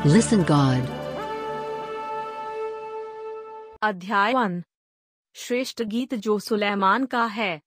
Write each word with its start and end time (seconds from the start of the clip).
Listen, 0.00 0.38
God. 0.38 0.88
अध्याय 3.82 4.32
one. 4.32 4.62
श्रेष्ठ 5.34 5.82
गीत 5.82 6.14
जो 6.14 6.38
सुलेमान 6.38 7.06
का 7.06 7.24
है। 7.24 7.62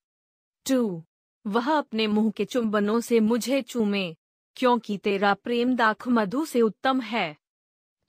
टू। 0.70 1.04
वह 1.48 1.78
अपने 1.78 2.08
मुँह 2.08 2.32
के 2.32 2.46
चुंबनों 2.46 3.00
से 3.00 3.20
मुझे 3.20 3.62
चूमे, 3.62 4.16
क्योंकि 4.56 4.98
तेरा 4.98 5.34
प्रेम 5.34 5.76
दाख 5.76 6.08
मधु 6.08 6.46
से 6.46 6.62
उत्तम 6.62 7.02
है। 7.02 7.38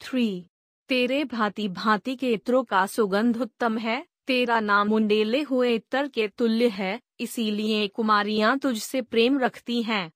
थ्री। 0.00 0.50
तेरे 0.88 1.24
भांति 1.24 1.68
भांति 1.68 2.16
के 2.16 2.32
इत्रों 2.32 2.64
का 2.64 2.86
सुगंध 2.86 3.36
उत्तम 3.36 3.78
है। 3.78 4.06
तेरा 4.26 4.60
नाम 4.60 4.92
उंडेले 4.92 5.42
हुए 5.42 5.74
इत्र 5.74 6.08
के 6.08 6.28
तुल्य 6.28 6.68
है, 6.68 7.00
इसीलिए 7.20 7.88
कुमारियाँ 7.88 8.58
तुझसे 8.58 9.02
प्रेम 9.02 9.38
रखती 9.38 9.82
हैं। 9.82 10.12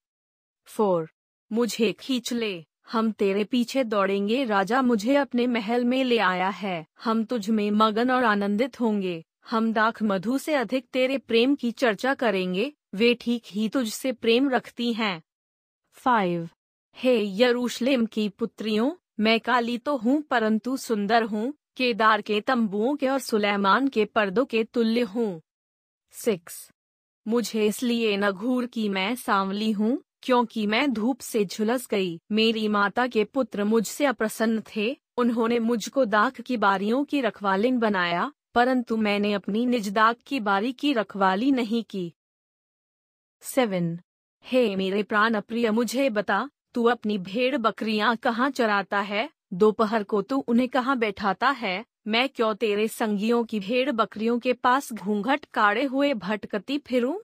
फोर। 0.64 1.10
मुझे 1.52 1.92
खींच 1.92 2.32
ले। 2.32 2.64
हम 2.88 3.10
तेरे 3.12 3.44
पीछे 3.44 3.84
दौड़ेंगे, 3.84 4.44
राजा 4.44 4.82
मुझे 4.82 5.14
अपने 5.14 5.46
महल 5.46 5.84
में 5.84 6.04
ले 6.04 6.18
आया 6.18 6.48
है। 6.48 6.86
हम 7.04 7.24
तुझ 7.24 7.48
में 7.50 7.70
मगन 7.70 8.10
और 8.10 8.24
आनंदित 8.24 8.80
होंगे। 8.80 9.24
हम 9.50 9.72
दाख 9.72 10.02
मधु 10.02 10.38
से 10.38 10.54
अधिक 10.54 10.86
तेरे 10.92 11.18
प्रेम 11.18 11.54
की 11.54 11.70
चर्चा 11.70 12.14
करेंगे। 12.14 12.72
वे 12.94 13.14
ठीक 13.14 13.42
ही 13.46 13.68
तुझसे 13.68 14.12
प्रेम 14.12 14.50
रखती 14.50 14.92
हैं। 14.92 15.22
फाइव 15.92 16.48
हे 16.96 17.16
यरूशलेम 17.42 18.06
की 18.06 18.28
पुत्रियों, 18.28 18.90
मैं 19.20 19.38
काली 19.40 19.78
तो 19.78 19.96
हूँ, 19.96 20.20
परंतु 20.22 20.76
सुंदर 20.76 21.22
हूँ। 21.22 21.52
केदार 21.76 22.20
के 22.20 22.40
तंबुओं 22.40 22.96
के 22.96 23.08
और 23.08 23.18
सुलेमान 23.18 23.88
के 23.88 24.04
पर्दों 24.04 24.44
के 24.44 24.64
तुल्य 24.64 25.00
हूँ। 25.00 25.40
सिक्स 26.14 26.70
मुझे 27.26 27.66
इसलिए 27.66 28.16
न 28.16 28.30
घूर 28.30 28.66
की 28.66 28.88
मैं 28.88 29.14
सांवली 29.14 29.70
हूँ 29.72 30.02
क्योंकि 30.22 30.66
मैं 30.66 30.92
धूप 30.92 31.20
से 31.20 31.44
झुलस 31.44 31.86
गई। 31.86 32.20
मेरी 32.32 32.68
माता 32.68 33.06
के 33.06 33.24
पुत्र 33.24 33.64
मुझसे 33.64 34.04
अप्रसन्न 34.04 34.62
थे। 34.76 34.96
उन्होंने 35.16 35.58
मुझको 35.58 36.04
दाख 36.04 36.40
की 36.40 36.56
बारियों 36.56 37.04
की 37.04 37.20
रखवालिन 37.20 37.78
बनाया, 37.78 38.32
परंतु 38.54 38.96
मैंने 38.96 39.32
अपनी 39.32 39.66
निज 39.66 39.88
दाग 39.88 40.16
की 40.26 40.40
बारी 40.40 40.72
की 40.72 40.92
रखवाली 40.92 41.50
नहीं 41.50 41.84
की। 41.84 42.12
सेवन। 43.40 43.98
हे 44.44 44.76
मेरे 44.76 45.02
प्राण 45.02 45.34
अप्रिय, 45.34 45.70
मुझे 45.70 46.10
बता, 46.10 46.50
तू 46.74 46.84
अपनी 46.84 47.18
भेड़ 47.18 47.56
बकरियाँ 47.56 48.16
कहाँ 48.16 48.50
चराता 48.50 49.00
है? 49.00 49.30
दोपहर 49.52 50.02
को 50.02 50.22
तू 50.22 50.38
उन्हें 50.38 50.68
कहाँ 50.68 50.98
बैठाता 50.98 51.50
है? 51.50 51.84
मैं 52.06 52.28
क्यों 52.28 52.54
तेरे 52.54 52.88
संगियों 52.88 53.44
की 53.44 53.60
भेड़ 53.60 53.90
बकरियों 53.90 54.38
के 54.38 54.52
पास 54.52 54.92
घूंघट 54.92 55.44
काढ़े 55.44 55.84
हुए 55.84 56.14
भटकती 56.14 56.78
फिरूं? 56.78 57.18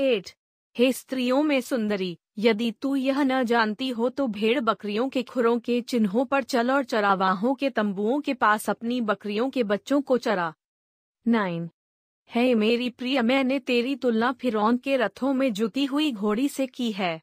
एट। 0.00 0.30
हे 0.78 0.92
स्त्रियों 0.92 1.42
में 1.42 1.60
सुंदरी, 1.60 2.18
यदि 2.38 2.70
तू 2.72 2.96
यह 2.96 3.22
न 3.22 3.44
जानती 3.44 3.88
हो 3.88 4.08
तो 4.08 4.26
भेड़ 4.26 4.60
बकरियों 4.60 5.08
के 5.08 5.22
खुरों 5.22 5.58
के 5.58 5.80
चिन्हों 5.80 6.24
पर 6.24 6.42
चल 6.42 6.70
और 6.70 6.84
चरावाहों 6.84 7.54
के 7.54 7.70
तंबुओं 7.70 8.20
के 8.20 8.34
पास 8.34 8.70
अपनी 8.70 9.00
बकरियों 9.00 9.50
के 9.50 9.62
बच्चों 9.62 10.02
को 10.02 10.18
चरा। 10.18 10.54
नाइन, 11.28 11.70
है 12.30 12.54
मेरी 12.54 12.90
प्रिय, 12.90 13.22
मैंने 13.22 13.58
तेरी 13.58 13.96
तुलना 13.96 14.32
फिरौन 14.32 14.76
के 14.76 14.96
रथों 14.96 15.32
में 15.32 15.52
जुती 15.52 15.84
हुई 15.84 16.12
घोड़ी 16.12 16.48
से 16.48 16.66
की 16.66 16.92
है। 16.92 17.20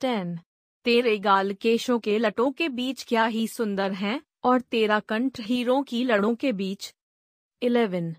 टेन, 0.00 0.38
तेरे 0.84 1.18
गाल 1.18 1.52
केशों 1.52 1.98
के 1.98 2.18
लटों 2.18 2.52
के 2.52 2.68
बीच 2.68 3.04
क्या 3.08 3.24
ही 3.26 3.46
सुंदर 3.48 3.92
हैं, 3.92 4.20
और 4.44 4.60
तेरा 4.60 5.00
कंठ 5.00 5.40
हीरों 5.40 5.82
की 5.82 6.04
लड़ों 6.04 6.34
के 6.34 6.52
बीच। 6.52 6.94
इलेवन, 7.62 8.14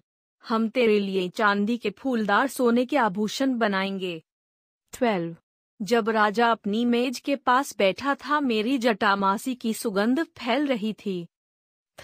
हम 0.49 0.69
तेरे 0.69 0.99
लिए 0.99 1.29
चांदी 1.29 1.77
के 1.77 1.89
फूलदार 1.89 2.47
सोने 2.47 2.85
के 2.85 2.97
आभूषण 2.97 3.57
बनाएँगे। 3.57 4.23
ट्वेल्व 4.93 5.35
जब 5.81 6.09
राजा 6.09 6.51
अपनी 6.51 6.85
मेज 6.85 7.19
के 7.19 7.35
पास 7.35 7.77
बैठा 7.77 8.15
था, 8.15 8.39
मेरी 8.39 8.77
जटामासी 8.77 9.55
की 9.55 9.73
सुगंध 9.73 10.23
फैल 10.23 10.67
रही 10.67 10.93
थी। 10.93 11.27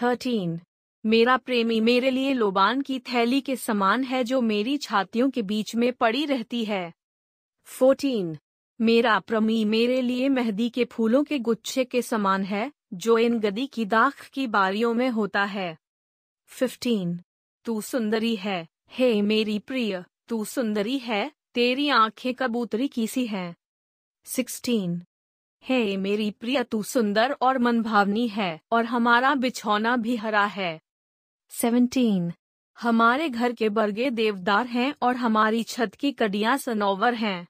थर्टीन 0.01 0.59
मेरा 1.05 1.37
प्रेमी 1.37 1.79
मेरे 1.79 2.09
लिए 2.09 2.33
लोबान 2.33 2.81
की 2.81 2.99
थैली 2.99 3.41
के 3.41 3.55
समान 3.55 4.03
है 4.03 4.23
जो 4.23 4.41
मेरी 4.41 4.77
छातियों 4.77 5.29
के 5.29 5.41
बीच 5.41 5.75
में 5.75 5.93
पड़ी 5.93 6.25
रहती 6.25 6.65
है। 6.65 6.93
फोर्टीन 7.63 8.37
मेरा 8.81 9.19
प्रमी 9.19 9.65
मेरे 9.65 10.01
लिए 10.01 10.29
मेहंदी 10.29 10.69
के 10.69 10.85
फूलों 10.85 11.23
के 11.23 11.39
गुच्छे 11.39 11.85
के 11.85 12.01
समान 12.01 12.43
है, 12.43 12.71
जो 12.93 13.17
इन 13.17 13.39
गदी 13.39 13.67
की 13.67 13.85
दाख 13.85 14.29
की 14.29 14.47
बारियों 14.47 14.93
में 14.93 15.09
होता 15.09 15.43
है। 15.43 15.77
फिफ्टीन 16.45 17.19
तू 17.65 17.81
सुंदरी 17.81 18.35
है, 18.35 18.67
हे 18.89 19.21
मेरी 19.21 19.59
प्रिय, 19.59 20.03
तू 20.27 20.45
सुंदरी 20.45 20.97
है 20.97 21.36
तेरी 21.57 21.89
आँखें 21.89 22.33
कबूतरी 22.33 22.87
की 22.87 23.07
सी 23.07 23.27
हैं? 23.27 23.55
सिक्सटीन। 24.25 25.03
हे 25.63 25.97
मेरी 25.97 26.31
प्रिय 26.31 26.63
तू 26.63 26.83
सुंदर 26.83 27.31
और 27.31 27.57
मनभावनी 27.57 28.27
है 28.27 28.59
और 28.71 28.85
हमारा 28.85 29.35
बिछौना 29.35 29.97
भी 29.97 30.15
हरा 30.15 30.45
है। 30.45 30.81
सेवनटीन। 31.49 32.33
हमारे 32.81 33.29
घर 33.29 33.53
के 33.53 33.69
बरगे 33.69 34.09
देवदार 34.09 34.67
हैं 34.67 34.95
और 35.01 35.15
हमारी 35.15 35.63
छत 35.63 35.91
की 35.99 36.11
कड़ियाँ 36.11 36.57
सनोवर 36.57 37.13
हैं। 37.13 37.47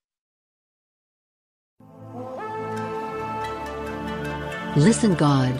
Listen 4.81 5.11
God. 5.13 5.57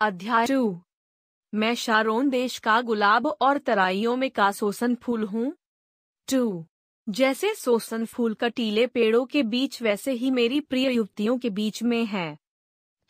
अध्याय 0.00 0.46
टू 0.46 0.82
मैं 1.54 1.74
शारोन 1.74 2.30
देश 2.30 2.58
का 2.58 2.80
गुलाब 2.80 3.26
और 3.26 3.58
तराइयों 3.58 4.16
में 4.16 4.30
का 4.30 4.52
सोसन 4.52 4.94
फूल 4.94 5.24
हूँ। 5.24 5.56
टू। 6.30 6.66
जैसे 7.08 7.54
सोसन 7.54 8.04
फूल 8.04 8.34
कटीले 8.34 8.86
पेड़ों 8.86 9.24
के 9.24 9.42
बीच 9.42 9.82
वैसे 9.82 10.12
ही 10.12 10.30
मेरी 10.30 10.60
प्रिय 10.60 10.90
युवतियों 10.92 11.38
के 11.38 11.50
बीच 11.50 11.82
में 11.82 12.06
है। 12.06 12.38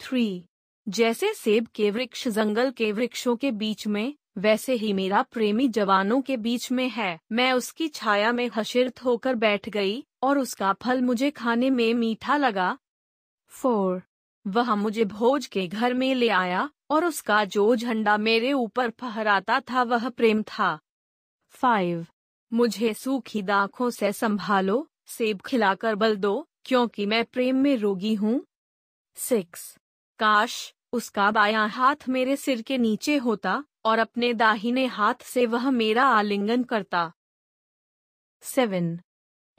थ्री। 0.01 0.45
जैसे 0.89 1.35
सेब 1.35 1.67
के 1.67 1.91
वृक्ष 1.91 2.29
जंगल 2.29 2.71
के 2.71 2.93
वृक्षों 2.93 3.37
के 3.37 3.51
बीच 3.51 3.87
में, 3.87 4.15
वैसे 4.39 4.75
ही 4.75 4.93
मेरा 4.93 5.23
प्रेमी 5.23 5.69
जवानों 5.69 6.21
के 6.21 6.37
बीच 6.37 6.73
में 6.73 6.89
है। 6.89 7.21
मैं 7.33 7.53
उसकी 7.53 7.89
छाया 7.89 8.33
में 8.33 8.51
हशिरत 8.57 9.05
होकर 9.05 9.35
बैठ 9.35 9.69
गई, 9.69 10.05
और 10.23 10.39
उसका 10.39 10.73
फल 10.73 11.03
मुझे 11.03 11.31
खाने 11.31 11.71
में 11.71 11.95
मीठा 11.95 12.37
लगा। 12.37 12.79
फोर। 13.49 14.03
वह 14.47 14.75
मुझे 14.75 15.05
भोज 15.05 15.47
के 15.47 15.67
घर 15.69 15.95
में 15.95 16.15
ले 16.15 16.29
आया 16.29 16.71
और 16.91 17.05
उसका 17.05 17.45
जो 17.45 17.75
झंडा 17.77 18.17
मेरे 18.17 18.53
ऊपर 18.53 18.91
फहराता 18.91 19.61
था 19.61 19.83
वह 19.83 20.09
प्रेम 20.09 20.43
था। 20.43 20.79
फाइव 21.55 22.07
मुझे 22.53 22.93
सूखी 22.95 23.43
दाखों 23.43 23.91
से 23.91 24.13
संभालो, 24.13 24.87
सेब 25.07 25.41
खिलाकर 25.41 25.95
बल 25.95 26.17
दो, 26.17 26.47
क्योंकि 26.65 27.07
मैं 27.07 27.25
प्रेम 27.25 27.57
में 27.57 27.77
रोगी 27.77 28.15
हूँ। 28.15 28.41
सिक्स 29.17 29.77
काश 30.19 30.75
उसका 30.93 31.31
बायां 31.31 31.69
हाथ 31.71 32.09
मेरे 32.09 32.37
सिर 32.37 32.63
के 32.63 32.79
नीचे 32.79 33.17
होता 33.17 33.65
और 33.85 33.99
अपने 33.99 34.33
दाहिने 34.35 34.87
हाथ 34.87 35.23
से 35.23 35.47
वह 35.47 35.71
मेरा 35.71 36.05
आलिंगन 36.05 36.63
करता। 36.63 37.13
सेवन 38.43 38.99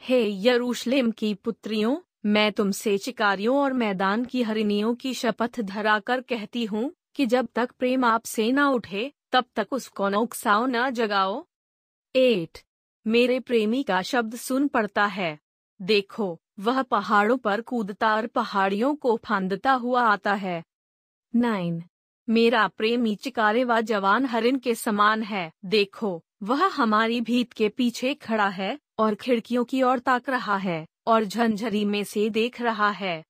हे 0.03 0.21
यरूशलेम 0.47 1.11
की 1.11 1.33
पुत्रियों, 1.33 1.97
मैं 2.25 2.51
तुमसे 2.51 2.97
चिकारियों 2.97 3.57
और 3.57 3.73
मैदान 3.73 4.25
की 4.25 4.43
हरिणियों 4.43 4.95
की 4.95 5.13
शपथ 5.13 5.59
धराकर 5.61 6.21
कहती 6.21 6.65
हूँ 6.65 6.91
कि 7.15 7.25
जब 7.25 7.47
तक 7.55 7.71
प्रेम 7.71 8.05
आपसे 8.05 8.51
न 8.51 8.59
उठे, 8.59 9.13
तब 9.31 9.45
तक 9.55 9.67
उसको 9.71 10.09
न 10.09 10.15
उकसाओ 10.15 10.65
न 10.65 10.89
जगाओ। 10.89 11.45
एट 12.15 12.59
मेरे 13.07 13.39
प्रेमी 13.39 13.83
का 13.83 14.01
शब्द 14.01 14.35
सुन 14.35 14.67
पड़ता 14.67 15.05
है। 15.05 15.39
देखो, 15.81 16.41
वह 16.59 16.81
पहाड़ों 16.81 17.37
पर 17.37 17.61
कूदता 17.61 18.15
और 18.15 18.27
पहाड़ियों 18.27 18.95
को 18.95 19.19
फांदता 19.25 19.71
हुआ 19.71 20.01
आता 20.01 20.33
है। 20.33 20.63
नाइन 21.35 21.83
मेरा 22.29 22.67
प्रेमी 22.67 23.15
चिकारे 23.15 23.63
व 23.63 23.81
जवान 23.81 24.25
हरिन 24.25 24.59
के 24.59 24.75
समान 24.75 25.23
है। 25.23 25.51
देखो, 25.65 26.23
वह 26.43 26.67
हमारी 26.67 27.21
भीत 27.21 27.53
के 27.53 27.69
पीछे 27.69 28.13
खड़ा 28.13 28.47
है 28.47 28.79
और 28.99 29.15
खिड़कियों 29.15 29.65
की 29.65 29.81
ओर 29.81 29.99
ताक 29.99 30.29
रहा 30.29 30.57
है 30.57 30.87
और 31.07 31.23
झंझरी 31.23 31.85
में 31.85 32.03
से 32.03 32.29
देख 32.29 32.61
रहा 32.61 32.89
है। 32.89 33.23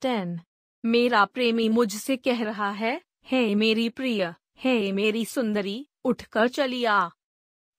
टेन। 0.00 0.40
मेरा 0.84 1.24
प्रेमी 1.24 1.68
मुझसे 1.68 2.16
कह 2.16 2.44
रहा 2.44 2.70
है 2.70 3.09
हे 3.30 3.54
मेरी 3.54 3.88
प्रिय, 3.88 4.34
हे 4.58 4.92
मेरी 4.92 5.24
सुंदरी, 5.24 5.86
उठकर 6.04 6.48
चली 6.48 6.84
आ। 6.84 7.08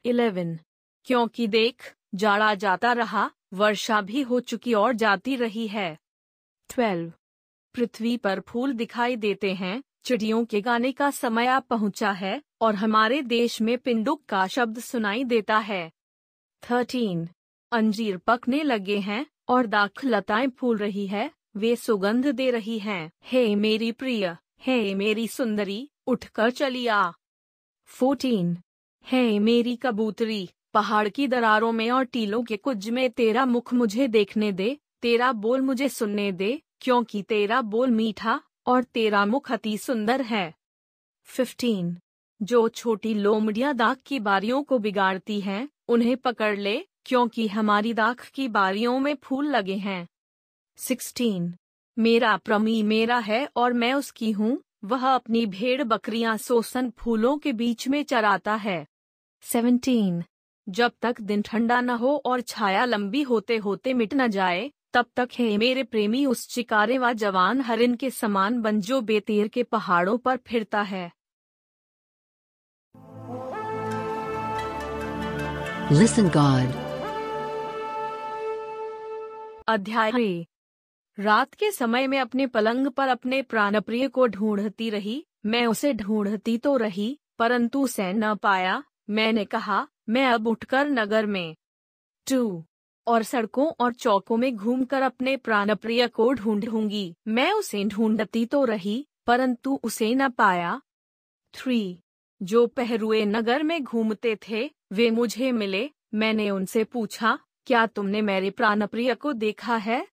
इलेवन, 0.05 0.59
क्योंकि 1.03 1.47
देख, 1.47 1.95
जाड़ा 2.15 2.55
जाता 2.55 2.93
रहा, 2.93 3.31
वर्षा 3.53 4.01
भी 4.01 4.21
हो 4.21 4.39
चुकी 4.39 4.73
और 4.73 4.93
जाती 4.93 5.35
रही 5.35 5.67
है। 5.67 5.97
ट्वेल्व, 6.69 7.13
पृथ्वी 7.75 8.17
पर 8.17 8.39
फूल 8.39 8.73
दिखाई 8.73 9.15
देते 9.15 9.53
हैं, 9.53 9.83
चिड़ियों 10.03 10.45
के 10.45 10.61
गाने 10.61 10.91
का 10.91 11.11
समय 11.11 11.47
आ 11.47 11.59
पहुँचा 11.59 12.11
है, 12.11 12.41
और 12.61 12.75
हमारे 12.75 13.21
देश 13.21 13.61
में 13.61 13.77
पिंडुक 13.77 14.25
का 14.25 14.47
शब्द 14.47 14.79
सुनाई 14.79 15.23
देता 15.23 15.57
है। 15.57 15.91
थर्टीन, 16.71 17.29
अंजीर 17.71 18.17
पकने 18.17 18.63
लगे 18.63 18.99
हैं, 18.99 19.25
और 19.47 19.65
दाख 19.65 20.05
लताएँ 20.05 20.47
फूल 20.47 20.77
रही 20.77 21.07
है, 21.07 21.31
वे 21.55 21.75
सुगंध 21.75 22.27
दे 22.27 22.51
रही 22.51 22.79
हैं। 22.79 23.11
हे 23.23 23.55
मेरी 23.55 23.91
प्रिय 23.91 24.37
हे 24.65 24.95
मेरी 24.95 25.27
सुंदरी, 25.27 25.89
उठकर 26.07 26.51
चली 26.51 26.87
आ। 26.87 27.11
फोर्टीन, 27.85 28.57
हे 29.07 29.39
मेरी 29.39 29.75
कबूतरी, 29.75 30.49
पहाड़ 30.73 31.09
की 31.09 31.27
दरारों 31.27 31.71
में 31.71 31.91
और 31.91 32.03
टीलों 32.03 32.43
के 32.43 32.57
कुछ 32.57 32.89
में 32.89 33.11
तेरा 33.11 33.45
मुख 33.45 33.73
मुझे 33.73 34.07
देखने 34.07 34.51
दे, 34.51 34.77
तेरा 35.01 35.31
बोल 35.31 35.61
मुझे 35.61 35.89
सुनने 35.89 36.31
दे, 36.31 36.61
क्योंकि 36.81 37.23
तेरा 37.23 37.61
बोल 37.61 37.91
मीठा 37.91 38.41
और 38.65 38.83
तेरा 38.83 39.25
मुख 39.25 39.51
अति 39.51 39.77
सुंदर 39.77 40.21
है। 40.21 40.53
फिफ्टीन, 41.23 41.97
जो 42.41 42.69
छोटी 42.69 43.13
लोमड़ियाँ 43.13 43.75
दाख 43.75 43.97
की 44.05 44.19
बारियों 44.19 44.63
को 44.63 44.79
बिगाड़ती 44.79 45.41
हैं, 45.41 45.69
उन्हें 45.87 46.17
पकड़ 46.17 46.57
ले, 46.57 46.85
क्योंकि 47.05 47.47
हमारी 47.47 47.93
दाख 47.93 48.25
की 48.25 48.47
बारियों 48.47 48.99
में 48.99 49.15
फूल 49.15 49.47
लगे 49.47 49.75
हैं। 49.75 50.07
सिक्सटीन 50.77 51.55
मेरा 51.99 52.37
प्रमी 52.37 52.83
मेरा 52.83 53.17
है 53.17 53.49
और 53.55 53.73
मैं 53.73 53.93
उसकी 53.93 54.31
हूँ 54.31 54.63
वह 54.85 55.07
अपनी 55.07 55.45
भेड़ 55.45 55.83
बकरियाँ 55.83 56.37
सोसन 56.37 56.89
फूलों 56.89 57.37
के 57.37 57.53
बीच 57.53 57.87
में 57.87 58.03
चराता 58.03 58.55
है। 58.55 58.85
सेवनटीन 59.41 60.23
जब 60.69 60.91
तक 61.01 61.21
दिन 61.21 61.41
ठंडा 61.41 61.81
न 61.81 61.89
हो 61.89 62.21
और 62.25 62.41
छाया 62.41 62.85
लंबी 62.85 63.21
होते 63.21 63.57
होते 63.57 63.93
मिट 63.93 64.13
न 64.13 64.27
जाए 64.27 64.71
तब 64.93 65.05
तक 65.15 65.29
है 65.39 65.57
मेरे 65.57 65.83
प्रेमी 65.83 66.25
उस 66.25 66.47
चिकारे 66.47 66.97
व 66.97 67.13
जवान 67.13 67.61
हरिन 67.61 67.95
के 67.95 68.09
समान 68.09 68.61
बन 68.61 68.81
जो 68.81 69.01
बेतेर 69.01 69.47
के 69.47 69.63
पहाड़ों 69.63 70.17
पर 70.17 70.37
फिरता 70.37 70.81
है। 70.81 71.11
Listen 75.91 76.27
God. 76.27 76.71
अध्याय। 79.67 80.45
रात 81.21 81.53
के 81.53 81.71
समय 81.71 82.07
में 82.07 82.19
अपने 82.19 82.47
पलंग 82.47 82.87
पर 82.87 83.07
अपने 83.07 83.41
प्राणप्रिय 83.41 84.07
को 84.07 84.27
ढूंढती 84.27 84.89
रही, 84.89 85.25
मैं 85.45 85.65
उसे 85.65 85.93
ढूंढती 85.93 86.57
तो 86.57 86.77
रही, 86.77 87.19
परंतु 87.39 87.83
उसे 87.83 88.13
न 88.13 88.35
पाया, 88.35 88.83
मैंने 89.09 89.45
कहा, 89.45 89.87
मैं 90.09 90.25
अब 90.27 90.47
उठकर 90.47 90.89
नगर 90.89 91.25
में 91.25 91.55
टू 92.29 92.63
और 93.07 93.23
सड़कों 93.23 93.67
और 93.79 93.93
चौकों 93.93 94.37
में 94.37 94.55
घूमकर 94.55 95.01
अपने 95.01 95.37
प्राणप्रिय 95.37 96.07
को 96.07 96.33
ढूंढूँगी। 96.33 97.15
मैं 97.27 97.51
उसे 97.51 97.83
ढूंढती 97.83 98.45
तो 98.45 98.65
रही, 98.65 99.07
परंतु 99.27 99.79
उसे 99.83 100.15
न 100.15 100.29
पाया। 100.29 100.81
थ्री, 101.53 101.99
जो 102.43 102.67
पहरुए 102.67 103.25
नगर 103.25 103.63
में 103.63 103.83
घूमते 103.83 104.37
थे, 104.49 104.71
वे 104.91 105.11
मुझे 105.11 105.51
मिले। 105.51 105.89
मैंने 106.13 106.49
उनसे 106.49 106.83
पूछा, 106.83 107.39
क्या 107.65 107.85
तुमने 107.85 108.21
मेरे 108.21 108.49
प्राणप्रिय 108.49 109.15
को 109.15 109.33
देखा 109.33 109.75
है? 109.75 110.10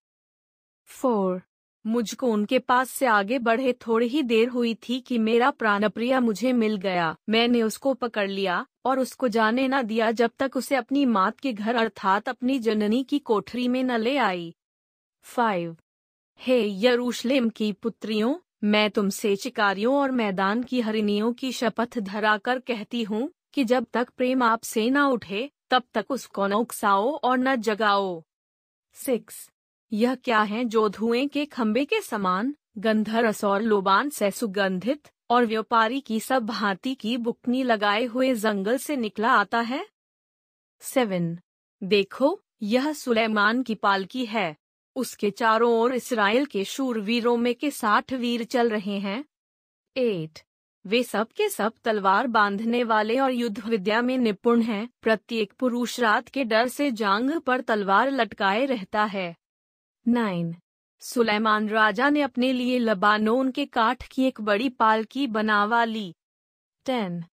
फोर। 0.89 1.43
मुझको 1.87 2.27
उनके 2.27 2.59
पास 2.59 2.91
से 2.91 3.07
आगे 3.07 3.39
बढ़े 3.39 3.73
थोड़ी 3.73 4.09
ही 4.09 4.23
देर 4.23 4.49
हुई 4.49 4.75
थी 4.75 5.01
कि 5.01 5.19
मेरा 5.19 5.51
प्राणप्रिय 5.51 6.21
मुझे 6.21 6.53
मिल 6.53 6.77
गया। 6.77 7.17
मैंने 7.29 7.63
उसको 7.63 7.95
पकड़ 7.95 8.29
लिया 8.29 8.67
और 8.85 8.99
उसको 8.99 9.29
जाने 9.29 9.69
न 9.69 9.83
दिया 9.83 10.11
जब 10.11 10.31
तक 10.39 10.57
उसे 10.57 10.77
अपनी 10.77 11.05
मात 11.07 11.41
के 11.41 11.53
घर 11.53 11.75
अर्थात 11.75 12.29
अपनी 12.29 12.59
जननी 12.59 13.05
की 13.05 13.19
कोठरी 13.19 13.69
में 13.69 13.85
न 13.85 13.97
ले 13.97 14.17
आई। 14.17 14.55
फाइव। 15.23 15.77
हे 16.41 16.85
यरूशलेम 16.85 17.49
की 17.49 17.73
पुत्रियों, 17.73 18.35
मैं 18.65 18.91
तुमसे 18.91 19.37
चिकारियों 19.37 19.97
और 19.97 20.11
मैदान 20.11 20.63
की 20.63 20.81
हरिणियों 20.81 21.33
की 21.33 21.53
शपथ 21.53 21.99
धराकर 21.99 22.59
कहती 22.59 23.03
हूँ 23.03 23.31
कि 23.55 23.65
जब 23.65 23.87
तक 23.93 24.11
प्रेम 24.17 24.43
आपसे 24.43 24.91
न 24.91 24.99
उठे, 24.99 25.51
तब 25.71 25.83
तक 25.95 26.07
उसको 26.11 26.47
न 26.47 26.53
उकसाओ 26.53 27.17
और 27.17 27.39
न 27.39 27.57
जगाओ। 27.57 28.23
सिक्स। 28.95 29.51
यह 29.93 30.15
क्या 30.15 30.43
है 30.43 30.65
जो 30.65 30.89
धुएँ 30.89 31.29
के 31.29 31.47
खंबे 31.47 31.85
के 31.85 32.01
समान, 32.01 32.55
गंधरस 32.79 33.45
और 33.45 33.63
लोबान 33.63 34.11
से 34.11 34.31
सुगंधित 34.31 35.09
और 35.31 35.47
व्यापारी 35.47 36.01
की 36.01 36.21
सब 36.21 36.47
भांति 36.47 36.95
की 36.95 37.17
बुकनी 37.17 37.63
लगाए 37.63 38.05
हुए 38.05 38.35
जंगल 38.35 38.77
से 38.77 38.97
निकला 38.97 39.33
आता 39.33 39.61
है? 39.61 39.89
सेवन। 40.81 41.39
देखो, 41.83 42.43
यह 42.63 42.93
सुलेमान 42.93 43.63
की 43.63 43.75
पालकी 43.75 44.25
है। 44.27 44.57
उसके 44.97 45.31
चारों 45.31 45.73
ओर 45.73 45.95
इसराइल 45.95 46.47
के 46.47 46.65
शूरवीरों 46.65 47.37
में 47.37 47.55
के 47.55 47.71
साठ 47.71 48.13
वीर 48.13 48.45
चल 48.45 48.71
रहे 48.71 48.99
हैं। 48.99 49.25
एट। 49.97 50.39
वे 50.87 51.03
सब 51.03 51.29
के 51.29 51.49
सब 51.49 51.73
तलवार 51.85 52.27
बांधने 52.27 52.85
वाले 52.85 53.19
और 53.19 53.33
युद्ध 53.33 53.67
विद्या 53.67 54.03
में 54.03 54.19
निपुण 54.19 54.63
हैं। 54.63 54.89
प्रत्येक 55.03 55.53
पुरुष 55.53 56.01
रात 56.01 56.29
के 56.29 56.45
डर 56.45 56.69
से 56.69 56.93
जांग 56.93 57.41
पर 57.41 57.61
तलवार 57.61 58.11
लटकाए 58.11 58.65
रहता 58.65 59.05
है। 59.05 59.37
नाइन। 60.09 60.55
सुलेमान 61.01 61.69
राजा 61.69 62.11
ने 62.11 62.21
अपने 62.21 62.53
लिए 62.53 62.79
लबानोन 62.79 63.51
के 63.51 63.67
काठ 63.67 64.09
की 64.09 64.25
एक 64.25 64.41
बड़ी 64.41 64.69
पालकी 64.69 65.27
बनावा 65.27 65.85
ली। 65.85 66.15
टेन। 66.85 67.25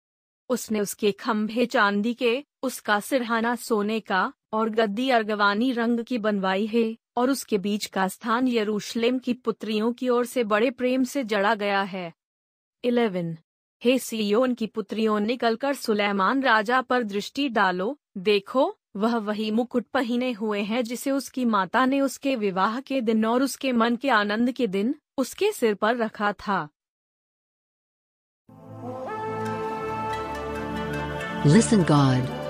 उसने 0.50 0.80
उसके 0.80 1.12
खंभे 1.12 1.66
चांदी 1.66 2.14
के, 2.14 2.44
उसका 2.64 3.00
सिरहाना 3.00 3.56
सोने 3.56 4.00
का 4.00 4.34
और 4.54 4.70
गद्दी 4.70 5.10
अर्गवानी 5.10 5.72
रंग 5.72 6.00
की 6.00 6.18
बनवाई 6.18 6.66
है 6.66 6.98
और 7.18 7.30
उसके 7.30 7.58
बीच 7.58 7.86
का 7.86 8.08
स्थान 8.08 8.48
यरूशलेम 8.48 9.20
की 9.20 9.34
पुत्रियों 9.34 9.94
की 9.94 10.10
ओर 10.10 10.26
से 10.26 10.44
बड़े 10.44 10.72
प्रेम 10.72 11.04
से 11.04 11.24
जड़ा 11.24 11.56
गया 11.56 11.82
है। 11.82 12.14
इलेवन। 12.84 13.38
हे 13.84 14.00
सियोन 14.00 14.54
की 14.54 14.68
पुत्रियों, 14.68 15.20
निकलकर 15.20 15.74
सुलेमान 15.74 16.44
राजा 16.44 16.82
पर 16.82 17.04
दृष्टि 17.04 17.50
डालो, 17.50 18.00
देखो 18.18 18.78
वह 18.98 19.18
वही 19.18 19.52
मुकुट 19.52 19.86
पहने 19.86 20.32
हुए 20.32 20.62
है 20.62 20.84
जिसे 20.84 21.12
उसकी 21.12 21.46
माता 21.46 21.86
ने 21.86 22.02
उसके 22.02 22.36
विवाह 22.36 22.80
के 22.80 23.02
दिन 23.02 23.26
और 23.26 23.44
उसके 23.44 23.72
मन 23.72 23.96
के 23.96 24.10
आनंद 24.10 24.52
के 24.52 24.68
दिन 24.68 24.96
उसके 25.18 25.52
सिर 25.52 25.76
पर 25.76 25.98
रखा 25.98 26.34
था। 26.34 26.70
Listen 31.46 31.80
God. 31.80 32.46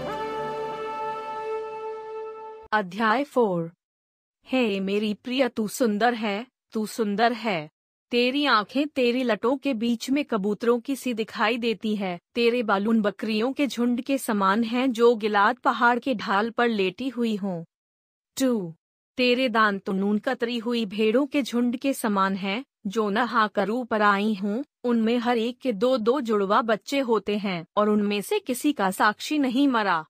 अध्याय 2.74 3.24
फोर 3.24 3.72
हे 4.48 4.80
मेरी 4.80 5.14
प्रिय 5.14 5.48
तू 5.48 5.68
सुंदर 5.68 6.14
है 6.14 6.48
तू 6.72 6.86
सुंदर 6.86 7.34
है। 7.34 7.70
तेरी 8.12 8.46
आँखें 8.46 8.88
तेरी 8.88 9.24
लटों 9.24 9.58
के 9.58 9.74
बीच 9.74 10.10
में 10.10 10.26
कबूतरों 10.26 10.80
की 10.80 10.96
सी 10.96 11.14
दिखाई 11.14 11.58
देती 11.58 11.96
है। 11.96 12.20
तेरे 12.36 12.64
बालून 12.64 13.02
बकरियों 13.02 13.54
के 13.54 13.68
झुंड 13.68 14.02
के 14.02 14.18
समान 14.18 14.64
हैं 14.64 14.92
जो 14.92 15.16
गिलाद 15.16 15.56
पहाड़ 15.56 16.00
के 16.00 16.16
ढाल 16.16 16.50
पर 16.50 16.68
लेटी 16.68 17.10
हुई 17.10 17.36
हों। 17.36 17.64
टू। 18.40 18.74
तेरे 19.18 19.50
दान 19.50 19.80
तो 19.80 19.94
नून 19.94 20.20
कतरी 20.20 20.58
हुई 20.58 20.86
भेड़ों 20.86 21.26
के 21.26 21.42
झुंड 21.42 21.78
के 21.78 21.94
समान 21.94 22.36
हैं, 22.36 22.66
जो 22.88 23.12
कर 23.48 23.70
ऊपर 23.70 24.02
आई 24.02 24.34
हूँ। 24.34 24.66
उनमें 24.84 25.18
हर 25.18 25.38
एक 25.38 25.60
के 25.60 25.74
दो 25.74 25.98
दो 25.98 26.22
जुड़वा 26.22 26.62
बच्चे 26.62 27.00
होते 27.00 27.38
हैं, 27.38 27.66
और 27.78 27.90
उनमें 27.90 28.22
से 28.22 28.40
किसी 28.40 28.74
का 28.74 28.92
साक्षी 28.92 29.40
नहीं 29.40 29.68
मरा। 29.68 30.06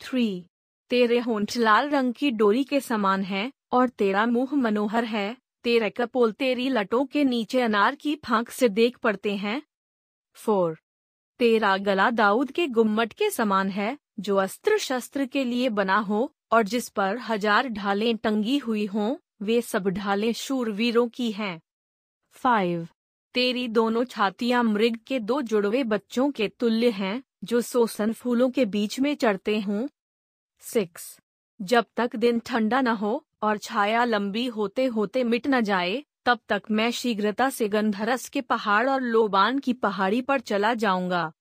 थ्री। 0.00 0.46
तेरे 0.90 1.18
होंठ 1.18 1.56
लाल 1.56 1.90
रंग 1.90 2.14
की 2.14 2.30
डोरी 2.30 2.64
के 2.64 2.80
समान 2.80 3.22
है, 3.22 3.52
और 3.72 3.88
तेरा 3.88 4.26
मुँह 4.26 4.54
मनोहर 4.54 5.04
है 5.04 5.45
तेरे 5.66 5.90
कपोल 5.90 6.32
तेरी 6.32 6.68
लटों 6.68 7.06
के 7.06 7.24
नीचे 7.24 7.60
अनार 7.60 7.94
की 7.94 8.16
फांक 8.16 8.50
से 8.50 8.68
देख 8.68 8.98
पड़ते 8.98 9.36
हैं। 9.36 9.62
फोर। 10.32 10.78
तेरा 11.38 11.76
गला 11.76 12.10
दाऊद 12.10 12.50
के 12.50 12.66
गुम्मट 12.66 13.12
के 13.12 13.30
समान 13.30 13.68
है, 13.68 13.98
जो 14.20 14.36
अस्त्र 14.36 14.78
शस्त्र 14.78 15.26
के 15.26 15.44
लिए 15.44 15.68
बना 15.68 15.98
हो, 15.98 16.34
और 16.52 16.62
जिस 16.62 16.88
पर 16.88 17.18
हज़ार 17.18 17.68
ढालें 17.68 18.16
टंगी 18.16 18.58
हुई 18.58 18.86
हों, 18.86 19.16
वे 19.42 19.60
सब 19.60 19.88
ढालें 19.88 20.32
शूरवीरों 20.32 21.08
की 21.08 21.32
हैं। 21.32 21.60
फाइव। 22.30 22.88
तेरी 23.34 23.68
दोनों 23.68 24.04
छातियाँ 24.04 24.64
मृग 24.64 24.98
के 25.06 25.20
दो 25.20 25.42
जुड़वे 25.42 25.84
बच्चों 25.84 26.30
के 26.30 26.48
तुल्य 26.48 26.90
हैं, 26.90 27.22
जो 27.44 27.60
सोसन 27.60 28.12
फूलों 28.12 28.50
के 28.50 28.64
बीच 28.64 29.00
में 29.00 29.14
चढ़ते 29.14 29.60
हों। 29.60 29.88
सिक्स। 30.60 31.20
जब 31.62 31.84
तक 31.96 32.16
दिन 32.16 32.38
ठंडा 32.38 32.80
न 32.80 32.86
हो 32.86 33.25
और 33.42 33.58
छाया 33.58 34.04
लंबी 34.04 34.46
होते 34.46 34.84
होते 34.84 35.24
मिट 35.24 35.46
न 35.46 35.60
जाए, 35.60 36.04
तब 36.24 36.38
तक 36.48 36.62
मैं 36.70 36.90
शीघ्रता 36.90 37.50
से 37.50 37.68
गंधरस 37.68 38.28
के 38.28 38.40
पहाड़ 38.40 38.90
और 38.90 39.00
लोबान 39.00 39.58
की 39.58 39.72
पहाड़ी 39.72 40.22
पर 40.22 40.40
चला 40.40 40.74
जाऊँगा। 40.74 41.32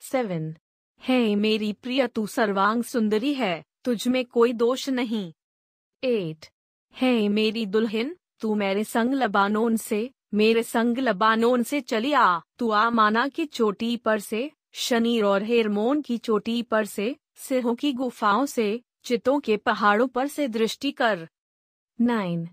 सेवन। 0.00 0.54
हे 1.00 1.36
मेरी 1.36 1.72
प्रिय, 1.72 2.06
तू 2.06 2.26
सर्वांग 2.26 2.82
सुंदरी 2.82 3.34
है, 3.34 3.64
तुझ 3.84 4.08
में 4.08 4.24
कोई 4.24 4.52
दोष 4.52 4.88
नहीं। 4.88 5.32
एट। 6.04 6.46
हे 6.94 7.28
मेरी 7.28 7.66
दुल्हन, 7.66 8.16
तू 8.40 8.54
मेरे 8.54 8.84
संग 8.84 9.14
लबानोन 9.14 9.76
से, 9.76 10.10
मेरे 10.34 10.62
संग 10.62 10.98
लबानोन 10.98 11.62
से 11.62 11.80
चली 11.80 12.12
आ। 12.12 12.40
तू 12.58 12.70
आ 12.70 12.90
माना 12.90 13.28
की 13.28 13.46
चोटी 13.46 13.96
पर 13.96 14.18
से, 14.18 14.50
शनि 14.72 15.20
और 15.20 15.42
हेरमोन 15.42 16.02
की 16.02 16.18
चोटी 16.18 16.62
पर 16.62 16.84
से, 16.84 17.16
सिहों 17.36 17.74
की 17.74 17.92
गुफाओं 17.92 18.46
से 18.46 18.82
चितों 19.04 19.40
के 19.40 19.56
पहाड़ों 19.56 20.08
पर 20.08 20.26
से 20.26 20.48
दृष्टि 20.48 20.92
कर। 20.92 21.28
नाइन, 22.00 22.48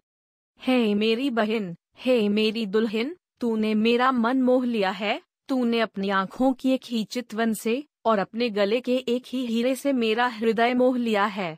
हे 0.61 0.95
मेरी 0.95 1.29
बहन, 1.29 1.75
हे 1.99 2.29
मेरी 2.29 2.65
दुल्हन, 2.65 3.15
तूने 3.39 3.73
मेरा 3.73 4.11
मन 4.11 4.41
मोह 4.41 4.65
लिया 4.65 4.89
है, 4.89 5.21
तूने 5.47 5.79
अपनी 5.79 6.09
आँखों 6.09 6.53
की 6.53 6.71
एक 6.71 6.81
ही 6.85 7.03
चितवन 7.03 7.53
से 7.53 7.87
और 8.05 8.19
अपने 8.19 8.49
गले 8.49 8.81
के 8.81 8.97
एक 8.97 9.23
ही 9.27 9.45
हीरे 9.45 9.75
से 9.75 9.93
मेरा 9.93 10.27
हृदय 10.27 10.73
मोह 10.73 10.97
लिया 10.97 11.25
है। 11.25 11.57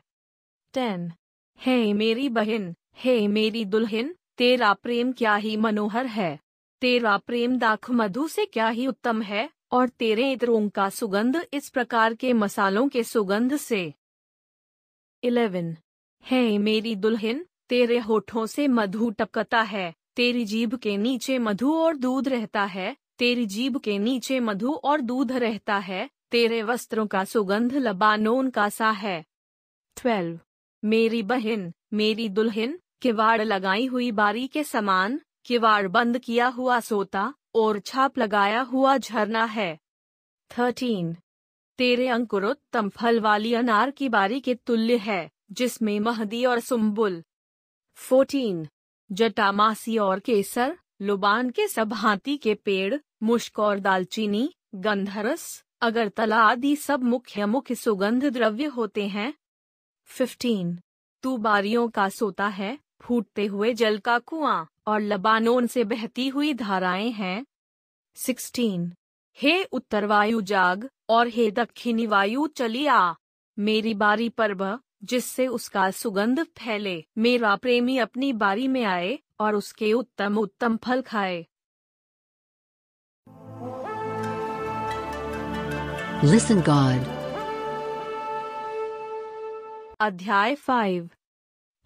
टेन, 0.72 1.12
हे 1.60 1.92
मेरी 1.92 2.28
बहन, 2.28 2.74
हे 2.94 3.28
मेरी 3.28 3.64
दुल्हन, 3.64 4.14
तेरा 4.36 4.72
प्रेम 4.72 5.12
क्या 5.12 5.36
ही 5.36 5.56
मनोहर 5.56 6.06
है? 6.06 6.38
तेरा 6.80 7.16
प्रेम 7.16 7.58
दाख 7.58 7.90
मधु 7.90 8.28
से 8.28 8.46
क्या 8.46 8.68
ही 8.68 8.86
उत्तम 8.86 9.22
है 9.22 9.50
और 9.70 9.88
तेरे 9.88 10.32
इतरों 10.32 10.68
का 10.68 10.88
सुगंध 10.88 11.46
इस 11.52 11.68
प्रकार 11.68 12.14
के 12.14 12.32
मसालों 12.32 12.88
के 12.88 13.04
सुगंध 13.04 13.56
से। 13.56 13.94
इलेवन। 15.24 15.76
हे 16.24 16.58
मेरी 16.58 16.96
दुल्हन, 16.96 17.46
तेरे 17.68 17.98
होठों 17.98 18.46
से 18.46 18.68
मधु 18.68 19.10
टपकता 19.10 19.60
है, 19.62 19.94
तेरी 20.16 20.44
जीभ 20.44 20.74
के 20.74 20.96
नीचे 20.96 21.38
मधु 21.38 21.74
और 21.74 21.96
दूध 21.96 22.28
रहता 22.28 22.64
है, 22.64 22.96
तेरी 23.18 23.46
जीभ 23.46 23.76
के 23.76 23.98
नीचे 23.98 24.40
मधु 24.40 24.72
और 24.72 25.00
दूध 25.00 25.32
रहता 25.32 25.76
है, 25.76 26.10
तेरे 26.30 26.62
वस्त्रों 26.62 27.06
का 27.06 27.24
सुगंध 27.24 27.74
लबानोन 27.74 28.50
का 28.50 28.68
सा 28.68 28.90
है। 28.90 29.24
ट्वेल्व। 29.96 30.40
मेरी 30.84 31.22
बहन, 31.22 31.72
मेरी 31.92 32.28
दुल्हन, 32.28 32.78
किवाड़ 33.02 33.42
लगाई 33.42 33.86
हुई 33.86 34.10
बारी 34.10 34.46
के 34.46 34.64
समान, 34.64 35.20
किवाड़ 35.44 35.88
बंद 35.88 36.18
किया 36.18 36.46
हुआ 36.46 36.80
सोता, 36.80 37.34
और 37.54 37.78
छाप 37.78 38.18
लगाया 38.18 38.60
हुआ 38.60 38.96
झरना 38.98 39.44
है। 39.44 39.78
थर्टीन। 40.58 41.16
तेरे 41.78 42.08
अंकुरोत्तम 42.08 42.88
फल 42.88 43.20
वाली 43.20 43.54
अनार 43.54 43.90
की 43.90 44.08
बारी 44.08 44.40
के 44.40 44.54
तुल्य 44.54 44.96
है, 44.96 45.30
जिसमें 45.52 46.00
महदी 46.00 46.44
और 46.44 46.60
सुम्बुल 46.60 47.22
फोर्टीन, 47.94 48.68
जटामासी 49.12 49.98
और 49.98 50.20
केसर, 50.20 50.78
लुबान 51.02 51.50
के 51.50 51.62
हाथी 51.94 52.36
के 52.36 52.54
पेड़, 52.54 52.94
मुश्क 53.22 53.58
और 53.58 53.78
दालचीनी, 53.78 54.54
गंधरस, 54.74 55.64
अगरतला 55.80 56.36
आदि 56.36 56.76
सब 56.76 57.02
मुख्य 57.02 57.46
मुख्य 57.46 57.74
सुगंध 57.74 58.24
द्रव्य 58.24 58.64
होते 58.64 59.08
हैं। 59.08 59.34
फिफ्टीन, 60.04 60.78
तू 61.22 61.36
बारियों 61.36 61.88
का 61.88 62.08
सोता 62.08 62.46
है, 62.46 62.78
फूटते 63.00 63.46
हुए 63.46 63.74
जल 63.74 63.98
का 63.98 64.18
कुआँ, 64.18 64.68
और 64.86 65.00
लबानोन 65.00 65.66
से 65.66 65.84
बहती 65.84 66.28
हुई 66.28 66.54
धाराएँ 66.54 67.10
हैं। 67.10 67.46
सिक्सटीन, 68.14 68.92
हे 69.38 69.64
उत्तर 69.64 70.06
वायु 70.06 70.40
जाग 70.40 70.90
और 71.08 71.28
हे 71.28 71.50
दक्षिणी 71.50 72.06
वायु 72.06 72.46
चली 72.46 72.86
आ। 72.86 73.12
मेरी 73.58 73.94
बारी 73.94 74.28
पर 74.28 74.54
बह 74.54 74.78
जिससे 75.04 75.46
उसका 75.46 75.90
सुगंध 75.90 76.42
फैले। 76.42 77.04
मेरा 77.18 77.56
प्रेमी 77.56 77.98
अपनी 77.98 78.32
बारी 78.32 78.68
में 78.68 78.84
आए 78.84 79.18
और 79.40 79.54
उसके 79.54 79.92
उत्तम 79.92 80.38
उत्तम 80.38 80.76
फल 80.76 81.02
खाए। 81.02 81.46
Listen 86.24 86.62
God. 86.62 87.08
अध्याय 90.00 90.54
फाइव 90.54 91.10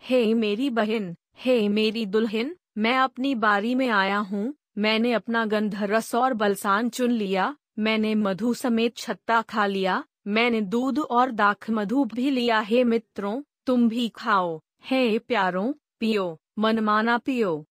हे 0.03 0.35
मेरी 0.35 0.71
बहन 0.71 1.17
हे 1.39 1.69
मेरी 1.69 2.07
दुल्हन 2.07 2.57
मैं 2.79 2.99
अपनी 2.99 3.35
बारी 3.35 3.75
में 3.75 3.89
आया 3.89 4.19
हूँ। 4.19 4.55
मैंने 4.79 5.13
अपना 5.13 5.45
गंधरस 5.47 6.15
और 6.15 6.35
बलसान 6.35 6.89
चुन 6.89 7.11
लिया। 7.11 7.57
मैंने 7.79 8.15
मधु 8.15 8.55
समेत 8.55 8.97
छत्ता 8.97 9.43
खा 9.43 9.67
लिया, 9.67 10.05
मैंने 10.27 10.61
दूध 10.61 10.99
और 10.99 11.31
दाख 11.31 11.71
मधु 11.71 12.05
भी 12.05 12.31
लिया। 12.31 12.61
हे 12.61 12.85
मित्रों, 12.85 13.43
तुम 13.67 13.89
भी 13.89 14.09
खाओ। 14.09 14.61
हे 14.85 15.19
प्यारों, 15.19 15.73
पियो, 16.01 16.41
मनमाना 16.59 17.19
पियो। 17.19 17.67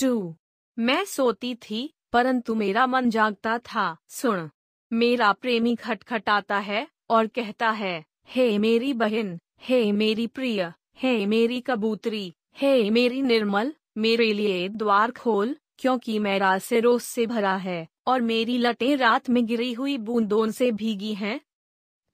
टू। 0.00 0.36
मैं 0.78 1.04
सोती 1.04 1.54
थी, 1.54 1.94
परंतु 2.12 2.54
मेरा 2.54 2.86
मन 2.86 3.10
जागता 3.10 3.58
था। 3.58 3.96
सुन। 4.08 4.50
मेरा 4.92 5.32
प्रेमी 5.32 5.74
खटखटाता 5.74 6.58
है 6.58 6.88
और 7.10 7.26
कहता 7.26 7.70
है, 7.70 8.04
हे 8.28 8.58
मेरी 8.58 8.92
बहन, 8.92 9.38
हे 9.60 9.92
मेरी 9.92 10.26
प्रिय, 10.26 10.72
हे 10.96 11.26
मेरी 11.26 11.60
कबूतरी, 11.60 12.34
हे 12.54 12.90
मेरी 12.90 13.22
निर्मल, 13.22 13.74
मेरे 13.96 14.32
लिए 14.32 14.68
द्वार 14.68 15.10
खोल, 15.10 15.56
क्योंकि 15.78 16.18
मेरा 16.18 16.58
सिरोस 16.58 17.04
से 17.04 17.26
भरा 17.26 17.56
है। 17.56 17.88
और 18.10 18.20
मेरी 18.20 18.58
लटें 18.58 18.96
रात 18.96 19.30
में 19.30 19.46
गिरी 19.46 19.72
हुई 19.72 19.98
बूंदों 19.98 20.50
से 20.50 20.70
भीगी 20.70 21.14
हैं। 21.14 21.40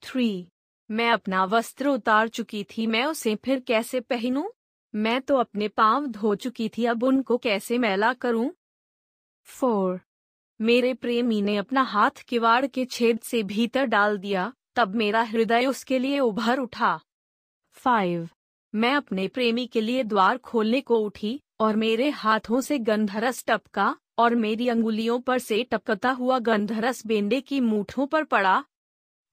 थ्री। 0.03 0.47
मैं 0.91 1.11
अपना 1.11 1.45
वस्त्र 1.45 1.87
उतार 1.87 2.27
चुकी 2.27 2.63
थी, 2.63 2.87
मैं 2.87 3.05
उसे 3.05 3.35
फिर 3.35 3.59
कैसे 3.59 3.99
पहनूं? 3.99 4.49
मैं 4.95 5.21
तो 5.21 5.35
अपने 5.35 5.67
पाँव 5.67 6.07
धो 6.07 6.35
चुकी 6.35 6.69
थी, 6.69 6.85
अब 6.85 7.03
उनको 7.03 7.37
कैसे 7.37 7.77
मैला 7.77 8.13
करूँ? 8.13 8.51
फोर। 9.43 10.01
मेरे 10.61 10.93
प्रेमी 10.93 11.41
ने 11.41 11.57
अपना 11.57 11.81
हाथ 11.81 12.11
किवाड़ 12.11 12.67
के 12.67 12.85
छेद 12.85 13.19
से 13.19 13.43
भीतर 13.43 13.85
डाल 13.85 14.17
दिया, 14.17 14.53
तब 14.75 14.95
मेरा 14.95 15.21
हृदय 15.21 15.65
उसके 15.65 15.99
लिए 15.99 16.19
उभर 16.19 16.59
उठा। 16.59 16.99
फाइव। 17.71 18.29
मैं 18.75 18.93
अपने 18.95 19.27
प्रेमी 19.27 19.67
के 19.67 19.81
लिए 19.81 20.03
द्वार 20.03 20.37
खोलने 20.37 20.81
को 20.81 20.97
उठी, 20.97 21.41
और 21.59 21.75
मेरे 21.75 22.09
हाथों 22.09 22.61
से 22.61 22.79
गंधरस 22.79 23.45
टपका। 23.47 23.97
और 24.17 24.35
मेरी 24.35 24.67
अंगुलियों 24.67 25.19
पर 25.19 25.39
से 25.39 25.63
टपकता 25.63 26.11
हुआ 26.11 26.39
गंधरस 26.39 27.05
बेंडे 27.05 27.41
की 27.41 27.59
मूठों 27.59 28.07
पर 28.07 28.23
पड़ा। 28.23 28.63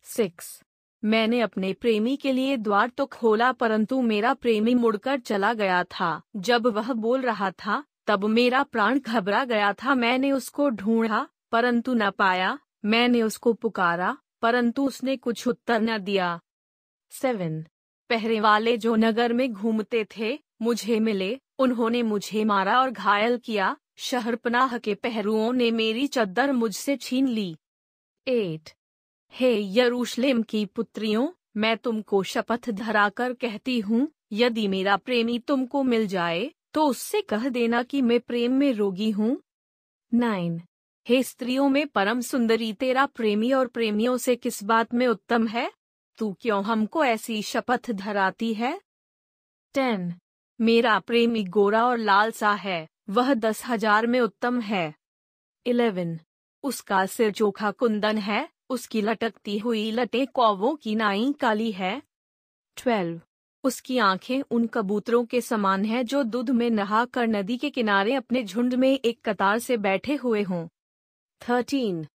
सिक्स। 0.02 0.62
मैंने 1.04 1.40
अपने 1.40 1.72
प्रेमी 1.72 2.16
के 2.16 2.32
लिए 2.32 2.56
द्वार 2.56 2.88
तो 2.88 3.06
खोला, 3.06 3.52
परंतु 3.52 4.02
मेरा 4.02 4.34
प्रेमी 4.34 4.74
मुड़कर 4.74 5.18
चला 5.18 5.54
गया 5.54 5.84
था। 5.84 6.22
जब 6.36 6.66
वह 6.66 6.92
बोल 6.92 7.20
रहा 7.20 7.50
था, 7.50 7.84
तब 8.06 8.24
मेरा 8.24 8.62
प्राण 8.62 8.98
घबरा 8.98 9.44
गया 9.44 9.72
था। 9.72 9.94
मैंने 9.94 10.32
उसको 10.32 10.70
ढूंढा, 10.70 11.28
परंतु 11.52 11.94
न 11.94 12.10
पाया। 12.10 12.58
मैंने 12.84 13.22
उसको 13.22 13.52
पुकारा, 13.52 14.18
परंतु 14.42 14.86
उसने 14.86 15.16
कुछ 15.16 15.48
उत्तर 15.48 15.80
न 15.80 15.98
दिया। 15.98 16.40
सेवन। 17.10 17.66
पहरे 18.10 18.40
वाले 18.40 18.76
जो 18.76 18.96
नगर 18.96 19.32
में 19.32 19.52
घूमते 19.52 20.06
थे, 20.16 20.38
मुझे 20.62 21.00
मिले। 21.00 21.40
उन्होंने 21.58 22.02
मुझे 22.02 22.44
मारा 22.44 22.80
और 22.80 22.90
घायल 22.90 23.38
किया। 23.38 23.76
शहरपनाह 23.98 24.76
के 24.78 24.94
पहरुओं 24.94 25.52
ने 25.52 25.70
मेरी 25.70 26.06
चद्दर 26.06 26.52
मुझसे 26.52 26.96
छीन 26.96 27.28
ली। 27.28 27.54
एट, 28.26 28.70
हे 29.34 29.54
यरूशलेम 29.76 30.42
की 30.42 30.64
पुत्रियों, 30.66 31.28
मैं 31.56 31.76
तुमको 31.76 32.22
शपथ 32.22 32.70
धराकर 32.70 33.32
कहती 33.32 33.78
हूँ, 33.80 34.08
यदि 34.32 34.66
मेरा 34.68 34.96
प्रेमी 34.96 35.38
तुमको 35.38 35.82
मिल 35.82 36.06
जाए 36.06 36.50
तो 36.72 36.86
उससे 36.86 37.20
कह 37.20 37.48
देना 37.48 37.82
कि 37.82 38.00
मैं 38.02 38.18
प्रेम 38.20 38.52
में 38.52 38.72
रोगी 38.72 39.10
हूँ। 39.10 39.36
नाइन, 40.12 40.60
हे 41.06 41.22
स्त्रियों 41.22 41.68
में 41.68 41.86
परम 41.88 42.20
सुंदरी, 42.20 42.72
तेरा 42.72 43.04
प्रेमी 43.06 43.52
और 43.52 43.66
प्रेमियों 43.66 44.16
से 44.16 44.34
किस 44.36 44.62
बात 44.64 44.94
में 44.94 45.06
उत्तम 45.06 45.46
है? 45.46 45.70
तू 46.18 46.32
क्यों 46.40 46.62
हमको 46.64 47.04
ऐसी 47.04 47.40
शपथ 47.42 47.90
धराती 47.90 48.52
है? 48.54 48.80
टेन, 49.74 50.12
मेरा 50.60 50.98
प्रेमी 50.98 51.44
गोरा 51.44 51.84
और 51.86 51.98
लाल 51.98 52.30
सा 52.30 52.52
है। 52.54 52.88
वह 53.08 53.34
दस 53.34 53.62
हज़ार 53.66 54.06
में 54.06 54.20
उत्तम 54.20 54.60
है। 54.60 54.94
इलेवन। 55.66 56.18
उसका 56.64 57.06
सिर 57.06 57.32
चोखा 57.32 57.70
कुंदन 57.70 58.18
है, 58.18 58.48
उसकी 58.70 59.00
लटकती 59.02 59.58
हुई 59.58 59.90
लटे 59.90 60.26
कौवों 60.26 60.76
की 60.76 60.94
नाई 60.94 61.32
काली 61.40 61.72
है। 61.72 62.02
ट्वेल्व। 62.76 63.20
उसकी 63.64 63.98
आँखें 63.98 64.42
उन 64.50 64.66
कबूतरों 64.66 65.24
के 65.24 65.40
समान 65.40 65.84
हैं 65.84 66.04
जो 66.06 66.22
दूध 66.22 66.50
में 66.50 66.70
नहा 66.70 67.04
कर 67.04 67.26
नदी 67.26 67.56
के 67.56 67.70
किनारे 67.70 68.14
अपने 68.14 68.44
झुंड 68.44 68.74
में 68.74 68.98
एक 68.98 69.20
कतार 69.24 69.58
से 69.58 69.76
बैठे 69.76 70.14
हुए 70.14 70.42
हों। 70.42 70.66
थर्टीन। 71.42 72.06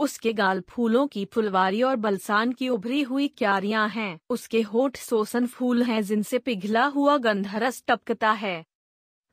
उसके 0.00 0.32
गाल 0.32 0.60
फूलों 0.60 1.06
की 1.06 1.24
फुलवारी 1.24 1.82
और 1.82 1.96
बलसान 1.96 2.52
की 2.52 2.68
उभरी 2.68 3.02
हुई 3.02 3.28
क्यारियाँ 3.28 3.88
हैं। 3.88 4.20
उसके 4.30 4.60
होठ 4.62 4.96
सोसन 4.96 5.46
फूल 5.46 5.82
हैं 5.82 6.02
जिनसे 6.02 6.38
पिघला 6.38 6.84
हुआ 6.84 7.16
गंधरस 7.18 7.82
टपकता 7.88 8.30
है। 8.30 8.64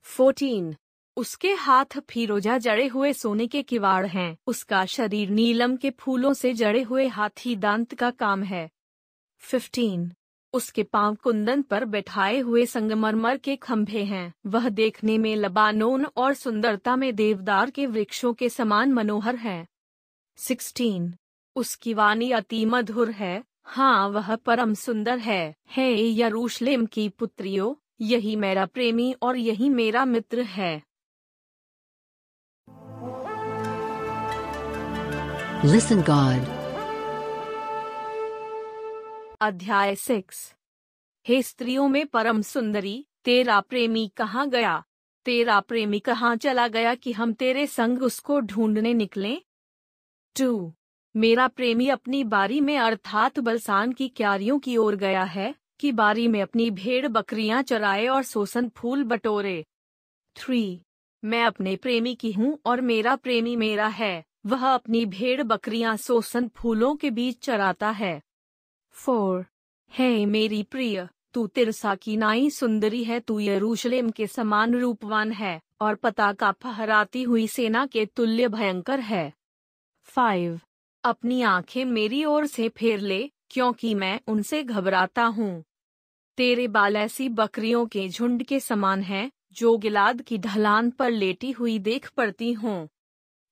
फोर्टीन। 0.01 0.75
उसके 1.17 1.53
हाथ 1.53 1.99
फिरोजा 2.09 2.57
जड़े 2.57 2.87
हुए 2.87 3.13
सोने 3.13 3.47
के 3.47 3.63
किवाड़ 3.63 4.05
हैं। 4.05 4.37
उसका 4.47 4.85
शरीर 4.85 5.29
नीलम 5.29 5.77
के 5.77 5.89
फूलों 5.89 6.33
से 6.33 6.53
जड़े 6.53 6.81
हुए 6.81 7.07
हाथी 7.07 7.55
दांत 7.55 7.93
का 7.93 8.11
काम 8.11 8.43
है। 8.43 8.69
फिफ्टीन 9.37 10.11
उसके 10.53 10.83
पाँव 10.83 11.15
कुंदन 11.15 11.61
पर 11.61 11.85
बैठाए 11.85 12.39
हुए 12.39 12.65
संगमरमर 12.65 13.37
के 13.37 13.55
खंभे 13.55 14.03
हैं। 14.03 14.33
वह 14.45 14.69
देखने 14.69 15.17
में 15.17 15.35
लबानोन 15.35 16.05
और 16.05 16.33
सुंदरता 16.33 16.95
में 16.95 17.15
देवदार 17.15 17.69
के 17.69 17.85
वृक्षों 17.85 18.33
के 18.33 18.49
समान 18.49 18.93
मनोहर 18.93 19.35
है। 19.35 19.67
सिक्सटीन 20.35 21.13
उसकी 21.55 21.93
वाणी 21.93 22.31
अति 22.31 22.65
मधुर 22.65 23.11
है। 23.11 23.43
हाँ 23.63 24.09
वह 24.09 24.35
परम 24.35 24.73
सुंदर 24.73 25.17
है। 25.17 25.55
हे 25.69 26.11
यरूशलेम 26.21 26.85
की 26.85 27.09
पुत्रियों, 27.09 27.75
यही 28.01 28.35
मेरा 28.35 28.65
प्रेमी 28.65 29.15
और 29.21 29.37
यही 29.37 29.69
मेरा 29.69 30.05
मित्र 30.05 30.41
है। 30.41 30.87
Listen, 35.65 35.97
God. 35.97 36.47
अध्याय 39.41 39.95
सिक्स। 39.95 40.55
हे 41.27 41.41
स्त्रियों 41.41 41.87
में 41.87 42.07
परम 42.07 42.41
सुंदरी, 42.41 43.07
तेरा 43.25 43.59
प्रेमी 43.59 44.11
कहाँ 44.17 44.49
गया? 44.49 44.83
तेरा 45.25 45.59
प्रेमी 45.59 45.99
कहाँ 45.99 46.35
चला 46.35 46.67
गया 46.67 46.95
कि 46.95 47.11
हम 47.11 47.33
तेरे 47.33 47.67
संग 47.67 48.03
उसको 48.03 48.39
ढूँढने 48.39 48.93
निकले? 48.93 49.41
टू। 50.39 50.73
मेरा 51.15 51.47
प्रेमी 51.47 51.89
अपनी 51.89 52.23
बारी 52.23 52.61
में 52.61 52.77
अर्थात 52.77 53.39
बलसान 53.39 53.91
की 53.91 54.07
क्यारियों 54.07 54.59
की 54.59 54.77
ओर 54.77 54.95
गया 54.95 55.23
है, 55.23 55.55
कि 55.79 55.91
बारी 55.91 56.27
में 56.27 56.41
अपनी 56.41 56.71
भेड़ 56.71 57.07
बकरियाँ 57.07 57.61
चराए 57.63 58.07
और 58.07 58.23
सोसन 58.23 58.69
फूल 58.69 59.03
बटोरे। 59.03 59.65
थ्री। 60.35 60.81
मैं 61.23 61.43
अपने 61.43 61.75
प्रेमी 61.75 62.15
की 62.15 62.31
हूँ 62.31 62.59
और 62.65 62.81
मेरा 62.81 63.15
प्रेमी 63.15 63.55
मेरा 63.55 63.87
है। 63.87 64.23
वह 64.47 64.67
अपनी 64.67 65.05
भेड़ 65.05 65.43
बकरियाँ 65.43 65.97
सोसन 65.97 66.47
फूलों 66.47 66.95
के 66.95 67.11
बीच 67.11 67.39
चराता 67.39 67.89
है। 67.89 68.21
फोर, 68.89 69.45
हे 69.93 70.25
मेरी 70.25 70.63
प्रिय, 70.63 71.07
तू 71.33 71.47
तिरसा 71.47 71.95
की 71.95 72.17
नाई 72.17 72.49
सुंदरी 72.49 73.03
है, 73.03 73.19
तू 73.19 73.39
यरूशलेम 73.39 74.09
के 74.09 74.27
समान 74.27 74.75
रूपवान 74.75 75.31
है, 75.31 75.61
और 75.81 75.95
पताका 75.95 76.51
फहराती 76.51 77.23
हुई 77.23 77.47
सेना 77.47 77.85
के 77.85 78.05
तुल्य 78.05 78.47
भयंकर 78.47 78.99
है। 78.99 79.33
फाइव, 80.03 80.59
अपनी 81.03 81.41
आँखें 81.41 81.85
मेरी 81.85 82.25
ओर 82.25 82.47
से 82.47 82.69
फेर 82.69 82.99
ले, 82.99 83.31
क्योंकि 83.49 83.95
मैं 83.95 84.19
उनसे 84.27 84.63
घबराता 84.63 85.23
हूँ। 85.23 85.63
तेरे 86.37 86.67
बाल 86.67 86.95
ऐसी 86.95 87.29
बकरियों 87.29 87.87
के 87.87 88.09
झुंड 88.09 88.43
के 88.43 88.59
समान 88.59 89.01
हैं, 89.01 89.31
जो 89.53 89.77
गिलाद 89.77 90.21
की 90.21 90.37
ढलान 90.37 90.91
पर 90.91 91.11
लेटी 91.11 91.51
हुई 91.51 91.79
देख 91.79 92.09
पड़ती 92.09 92.53
हूँ। 92.53 92.89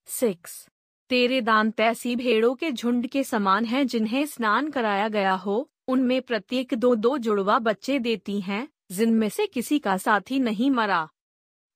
सिक्स 0.06 0.70
तेरे 1.10 1.42
दांत 1.42 1.80
ऐसी 1.80 2.16
भेड़ों 2.16 2.56
के 2.56 2.72
झुंड 2.72 3.08
के 3.08 3.24
समान 3.24 3.66
हैं 3.66 3.88
जिन्हें 3.88 4.26
स्नान 4.26 4.70
कराया 4.70 5.08
गया 5.08 5.34
हो, 5.34 5.72
उनमें 5.88 6.22
प्रत्येक 6.22 6.74
दो 6.74 6.96
दो 6.96 7.18
जुड़वा 7.18 7.60
बच्चे 7.60 8.00
देती 8.00 8.42
हैं, 8.42 8.68
जिनमें 8.92 9.30
से 9.30 9.48
किसी 9.48 9.80
का 9.80 9.98
साथी 9.98 10.40
नहीं 10.40 10.72
मरा। 10.72 11.10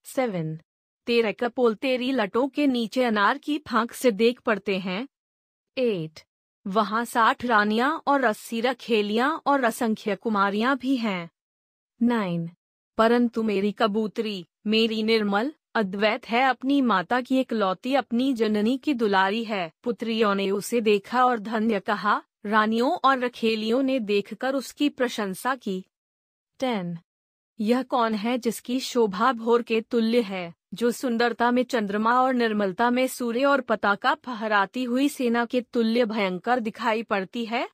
सेवन। 0.03 0.59
तेरे 1.05 1.33
कपोल 1.33 1.75
तेरी 1.75 2.11
लटों 2.11 2.47
के 2.47 2.67
नीचे 2.67 3.03
अनार 3.03 3.37
की 3.37 3.57
फांक 3.57 3.91
से 3.91 4.11
देख 4.11 4.39
पड़ते 4.39 4.79
हैं। 4.79 5.07
एट। 5.77 6.19
वहाँ 6.67 7.05
साठ 7.05 7.45
रानियाँ 7.45 8.03
और 8.07 8.23
अस्सी 8.23 8.61
रखेलियाँ 8.61 9.41
और 9.45 9.63
असंख्य 9.63 10.15
कुमारियाँ 10.15 10.77
भी 10.77 10.95
हैं। 10.95 11.29
नाइन। 12.01 12.49
परंतु 12.97 13.43
मेरी 13.43 13.71
कबूतरी, 13.71 14.45
मेरी 14.67 15.03
निर्मल 15.03 15.53
अद्वैत 15.75 16.29
है, 16.29 16.43
अपनी 16.43 16.81
माता 16.81 17.21
की 17.21 17.37
एकलौती 17.37 17.93
अपनी 17.93 18.33
जननी 18.33 18.77
की 18.77 18.93
दुलारी 18.93 19.43
है। 19.43 19.71
पुत्रियों 19.83 20.35
ने 20.35 20.51
उसे 20.51 20.81
देखा 20.81 21.25
और 21.25 21.39
धन्य 21.39 21.79
कहा, 21.79 22.23
रानियों 22.45 22.91
और 22.91 23.19
रखेलियों 23.19 23.83
ने 23.83 23.99
देखकर 23.99 24.55
उसकी 24.55 24.89
प्रशंसा 24.89 25.55
की। 25.55 25.85
टेन। 26.59 26.97
यह 27.59 27.83
कौन 27.83 28.13
है 28.13 28.37
जिसकी 28.37 28.79
शोभा 28.79 29.33
भोर 29.33 29.61
के 29.61 29.81
तुल्य 29.81 30.21
है, 30.21 30.53
जो 30.73 30.91
सुंदरता 30.91 31.51
में 31.51 31.63
चंद्रमा 31.63 32.21
और 32.21 32.33
निर्मलता 32.33 32.89
में 32.89 33.07
सूर्य 33.07 33.45
और 33.45 33.61
पताका 33.61 34.13
फहराती 34.13 34.83
हुई 34.83 35.09
सेना 35.09 35.45
के 35.45 35.61
तुल्य 35.61 36.05
भयंकर 36.05 36.59
दिखाई 36.59 37.03
पड़ती 37.03 37.45
है? 37.45 37.69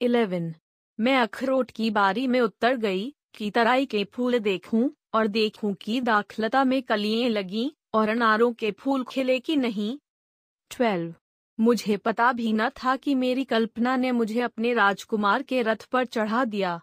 इलेवन। 0.00 0.54
मैं 1.00 1.16
अखरोट 1.16 1.70
की 1.70 1.90
बारी 1.90 2.26
में 2.26 2.40
उतर 2.40 2.76
गई, 2.76 3.14
की 3.34 3.50
तराई 3.50 3.86
के 3.86 4.04
फूल 4.04 4.38
देखूँ? 4.38 4.90
और 5.14 5.26
देखूँ 5.26 5.74
कि 5.74 6.00
दाखलता 6.00 6.64
में 6.64 6.82
कलियाँ 6.82 7.30
लगी 7.30 7.72
और 7.94 8.08
अनारों 8.08 8.52
के 8.52 8.70
फूल 8.70 9.04
खिले 9.04 9.40
कि 9.40 9.56
नहीं। 9.56 9.98
ट्वेल्व। 10.70 11.14
मुझे 11.60 11.96
पता 11.96 12.32
भी 12.32 12.52
न 12.52 12.68
था 12.68 12.96
कि 12.96 13.14
मेरी 13.14 13.44
कल्पना 13.44 13.96
ने 13.96 14.12
मुझे 14.12 14.40
अपने 14.40 14.74
राजकुमार 14.74 15.42
के 15.42 15.62
रथ 15.62 15.84
पर 15.84 16.04
चढ़ा 16.04 16.44
दिया। 16.44 16.80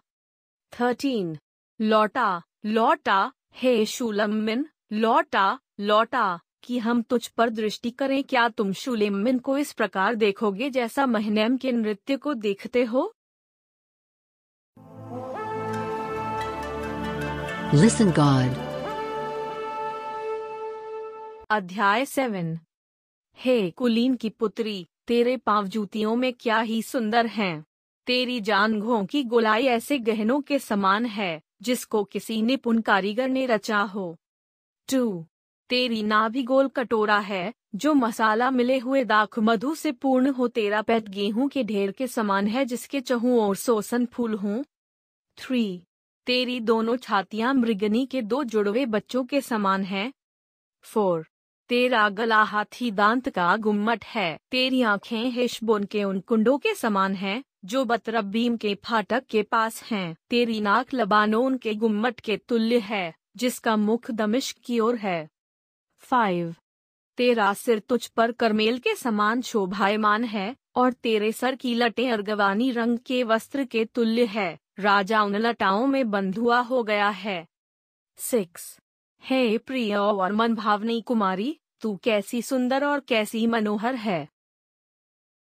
थर्टीन। 0.80 1.38
लौटा 1.80 2.42
लौटा, 2.66 3.32
हे 3.56 3.86
शुलमिन 3.86 4.66
लौटा 4.92 5.58
लौटा, 5.80 6.40
कि 6.62 6.78
हम 6.78 7.02
तुझ 7.02 7.28
पर 7.28 7.50
दृष्टि 7.50 7.90
करें, 7.90 8.24
क्या 8.24 8.48
तुम 8.48 8.72
शुलेमिन 8.72 9.38
को 9.38 9.58
इस 9.58 9.72
प्रकार 9.72 10.14
देखोगे 10.14 10.70
जैसा 10.70 11.06
महनेम 11.06 11.56
के 11.56 11.72
नृत्य 11.72 12.16
को 12.16 12.34
देखते 12.34 12.84
हो? 12.84 13.15
Listen, 17.66 18.06
God. 18.06 18.56
अध्याय 21.50 22.04
सेवन। 22.04 22.58
हे 23.38 23.70
कुलीन 23.70 24.14
की 24.14 24.28
पुत्री, 24.28 24.86
तेरे 25.06 25.36
पाँव 25.36 25.66
जूतियों 25.66 26.16
में 26.16 26.32
क्या 26.32 26.60
ही 26.60 26.82
सुंदर 26.82 27.26
हैं। 27.26 27.64
तेरी 28.06 28.40
जांघों 28.40 29.06
की 29.06 29.22
गोलाई 29.22 29.62
ऐसे 29.62 29.98
गहनों 29.98 30.40
के 30.40 30.58
समान 30.58 31.06
है, 31.06 31.42
जिसको 31.62 32.04
किसी 32.04 32.42
निपुण 32.42 32.80
कारीगर 32.80 33.28
ने 33.28 33.46
रचा 33.46 33.78
हो। 33.78 34.16
टू। 34.92 35.26
तेरी 35.68 36.02
नाभि 36.02 36.42
गोल 36.42 36.68
कटोरा 36.68 37.18
है, 37.18 37.54
जो 37.74 37.94
मसाला 37.94 38.50
मिले 38.50 38.78
हुए 38.78 39.04
दाख 39.04 39.38
मधु 39.38 39.74
से 39.74 39.92
पूर्ण 39.92 40.30
हो। 40.30 40.48
तेरा 40.48 40.82
पेट 40.82 41.08
गेहूँ 41.08 41.48
के 41.48 41.64
ढेर 41.64 41.92
के 41.92 42.06
समान 42.06 42.46
है, 42.46 42.64
जिसके 42.64 43.00
चहु 43.00 43.40
और 43.40 43.56
सोसन 43.56 44.06
फूल 44.06 44.34
हों। 44.34 44.62
थ्री। 45.38 45.85
तेरी 46.26 46.60
दोनों 46.60 46.96
छातियाँ 46.96 47.54
मृगनी 47.54 48.06
के 48.06 48.22
दो 48.22 48.44
जुड़वे 48.44 48.86
बच्चों 48.86 49.24
के 49.24 49.40
समान 49.40 49.84
हैं। 49.84 50.12
फोर। 50.82 51.28
तेरा 51.68 52.08
गला 52.08 52.42
हाथी 52.42 52.90
दांत 52.90 53.28
का 53.28 53.56
गुम्मट 53.56 54.04
है। 54.04 54.38
तेरी 54.50 54.82
आँखें 54.82 55.30
हिशबोन 55.30 55.84
के 55.84 56.04
उन 56.04 56.20
कुंडों 56.20 56.58
के 56.58 56.74
समान 56.74 57.14
हैं, 57.14 57.44
जो 57.64 57.84
बतरबीम 57.84 58.56
के 58.56 58.78
फाटक 58.84 59.24
के 59.26 59.42
पास 59.42 59.84
हैं। 59.84 60.16
तेरी 60.30 60.60
नाक 60.60 60.94
लबानोन 60.94 61.58
के 61.58 61.74
गुम्मट 61.74 62.20
के 62.20 62.36
तुल्य 62.36 62.78
है, 62.78 63.14
जिसका 63.36 63.76
मुख 63.76 64.10
दमिश्क 64.10 64.56
की 64.64 64.80
ओर 64.80 64.96
है। 64.96 65.28
फाइव। 65.98 66.54
तेरा 67.16 67.54
सिर 67.54 67.78
तुझ 67.78 68.06
पर 68.06 68.32
करमेल 68.32 68.78
के 68.78 68.94
समान 68.94 69.42
शोभायमान 69.42 70.24
है, 70.24 70.56
और 70.76 70.92
तेरे 70.92 71.32
सर 71.32 71.54
की 71.54 71.74
लटें 71.74 72.12
अर्गवानी 72.12 72.70
रंग 72.70 72.98
के 72.98 73.22
वस्त्र 73.22 73.64
के 73.64 73.84
तुल्य 73.84 74.24
है। 74.24 74.65
राजा 74.78 75.22
उन 75.22 75.36
लटाओं 75.36 75.86
में 75.86 76.10
बंधुआ 76.10 76.60
हो 76.60 76.82
गया 76.82 77.08
है। 77.08 77.46
सिक्स। 78.16 78.78
हे 79.24 79.58
प्रिय 79.58 79.96
और 79.96 80.32
मन 80.32 80.54
भावनी 80.54 81.00
कुमारी, 81.00 81.60
तू 81.80 81.96
कैसी 81.96 82.42
सुंदर 82.42 82.84
और 82.84 83.00
कैसी 83.00 83.46
मनोहर 83.46 83.94
है। 83.94 84.28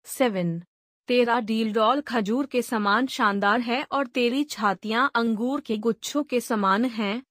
सेवन। 0.06 0.64
तेरा 1.08 1.40
डील 1.40 1.74
डॉल 1.74 2.02
खजूर 2.02 2.46
के 2.46 2.62
समान 2.62 3.08
शानदार 3.08 3.60
है 3.60 3.86
और 3.92 4.08
तेरी 4.08 4.44
छातियाँ 4.44 5.12
अंगूर 5.16 5.62
के 5.62 5.78
गुच्छों 5.78 6.24
के 6.24 6.40
समान 6.40 6.86
हैं। 6.86 7.24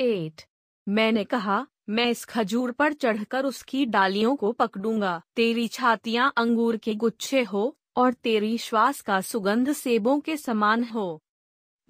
एट। 0.00 0.42
मैंने 0.88 1.24
कहा, 1.24 1.66
मैं 1.88 2.10
इस 2.10 2.24
खजूर 2.24 2.72
पर 2.72 2.92
चढ़कर 2.92 3.44
उसकी 3.44 3.86
डालियों 3.86 4.36
को 4.36 4.52
पकड़ूँगा। 4.52 5.22
तेरी 5.36 5.68
छातियाँ 5.68 6.32
अंगूर 6.36 6.76
के 6.76 6.94
गुच्छे 6.94 7.42
हो 7.42 7.76
और 7.98 8.12
तेरी 8.12 8.58
श्वास 8.58 9.00
का 9.00 9.20
सुगंध 9.20 9.72
सेबों 9.72 10.20
के 10.20 10.36
समान 10.36 10.84
हो। 10.84 11.22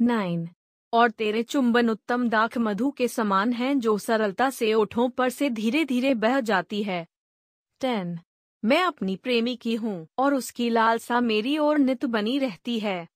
नाइन 0.01 0.49
और 0.93 1.11
तेरे 1.11 1.43
चुंबन 1.43 1.91
उत्तम 1.91 2.29
दाख 2.29 2.59
मधु 2.59 2.91
के 2.91 3.09
समान 3.09 3.53
हैं 3.53 3.81
जो 3.81 3.99
सरलता 3.99 4.51
से 4.51 4.75
ओठों 4.75 5.11
पर 5.11 5.31
से 5.31 5.51
धीरे 5.51 5.85
धीरे 5.85 6.15
बह 6.15 6.41
जाती 6.41 6.83
है। 6.83 7.07
टेन, 7.81 8.19
मैं 8.65 8.83
अपनी 8.83 9.17
प्रेमी 9.17 9.57
की 9.57 9.75
हूँ 9.75 10.09
और 10.19 10.35
उसकी 10.35 10.71
लालसा 10.71 11.21
मेरी 11.21 11.59
ओर 11.59 11.79
नित 11.79 12.05
बनी 12.05 12.39
रहती 12.39 12.81
है। 12.81 13.09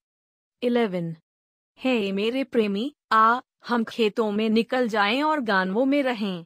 इलेवन, 0.63 1.17
हे 1.79 2.13
मेरे 2.13 2.45
प्रेमी, 2.45 2.95
आ, 3.13 3.41
हम 3.69 3.85
खेतों 3.85 4.31
में 4.31 4.51
निकल 4.51 4.89
जाएँ 4.89 5.23
और 5.23 5.41
गानवों 5.41 5.85
में 5.85 6.03
रहें। 6.03 6.45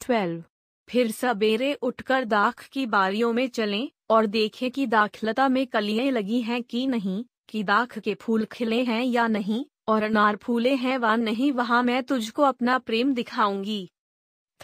ट्वेल्व 0.00 0.44
फिर 0.88 1.10
सवेरे 1.10 1.74
उठकर 1.74 2.24
दाख 2.24 2.68
की 2.68 2.86
बारियों 2.86 3.32
में 3.32 3.48
चलें 3.48 3.88
और 4.10 4.26
देखें 4.26 4.70
कि 4.70 4.86
दाखलता 4.86 5.48
में 5.48 5.66
कलियाँ 5.66 6.06
लगी 6.06 6.42
हैं 6.42 6.62
कि 6.62 6.86
नहीं, 6.86 7.24
कि 7.48 7.62
दाख 7.62 7.98
के 7.98 8.14
फूल 8.14 8.44
खिले 8.44 8.84
हैं 8.84 9.04
या 9.04 9.26
नहीं, 9.26 9.64
और 9.88 10.02
अनार 10.02 10.36
फूले 10.36 10.74
हैं 10.74 10.98
वा 10.98 11.16
नहीं, 11.16 11.52
वहाँ 11.52 11.82
मैं 11.82 12.02
तुझको 12.02 12.42
अपना 12.42 12.78
प्रेम 12.78 13.14
दिखाऊँगी। 13.14 13.90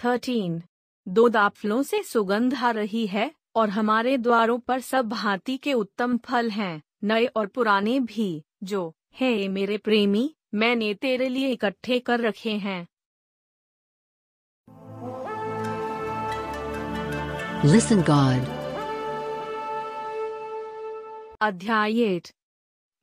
थर्टीन। 0.04 0.62
दो 1.08 1.28
दाफलों 1.28 1.82
से 1.82 2.02
सुगंध 2.02 2.54
आ 2.54 2.70
रही 2.70 3.06
है, 3.06 3.32
और 3.56 3.68
हमारे 3.70 4.18
द्वारों 4.18 4.58
पर 4.58 4.80
सब 4.80 5.08
भांति 5.08 5.56
के 5.56 5.72
उत्तम 5.72 6.16
फल 6.16 6.50
हैं, 6.50 6.82
नए 7.04 7.26
और 7.26 7.46
पुराने 7.46 8.00
भी, 8.00 8.42
जो, 8.62 8.94
हे 9.14 9.48
मेरे 9.48 9.78
प्रेमी, 9.78 10.34
मैंने 10.54 10.94
तेरे 10.94 11.28
लिए 11.28 11.48
इकट्ठे 11.48 11.98
कर 11.98 12.20
रखे 12.20 12.50
हैं। 12.50 12.86
Listen, 17.62 17.96
God. 17.96 18.48
अध्याय 21.40 22.16
आठ। 22.16 22.32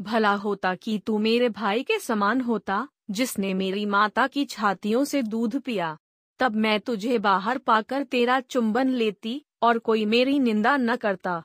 भला 0.02 0.34
होता 0.34 0.76
कि 0.76 1.00
तू 1.00 1.18
मेरे 1.18 1.50
भाई 1.50 1.84
के 1.84 2.00
समान 2.00 2.42
होता, 2.42 2.88
जिसने 3.12 3.54
मेरी 3.54 3.86
माता 3.86 4.28
की 4.28 4.46
छातियों 4.46 5.04
से 5.04 5.24
दूध 5.24 5.62
पिया। 5.62 5.98
तब 6.40 6.56
मैं 6.56 6.80
तुझे 6.80 7.20
बाहर 7.20 7.58
पाकर 7.58 8.04
तेरा 8.04 8.40
चुंबन 8.40 8.90
लेती 8.90 9.46
और 9.62 9.80
कोई 9.80 10.06
मेरी 10.06 10.40
निंदा 10.40 10.78
न 10.78 10.96
करता। 10.96 11.44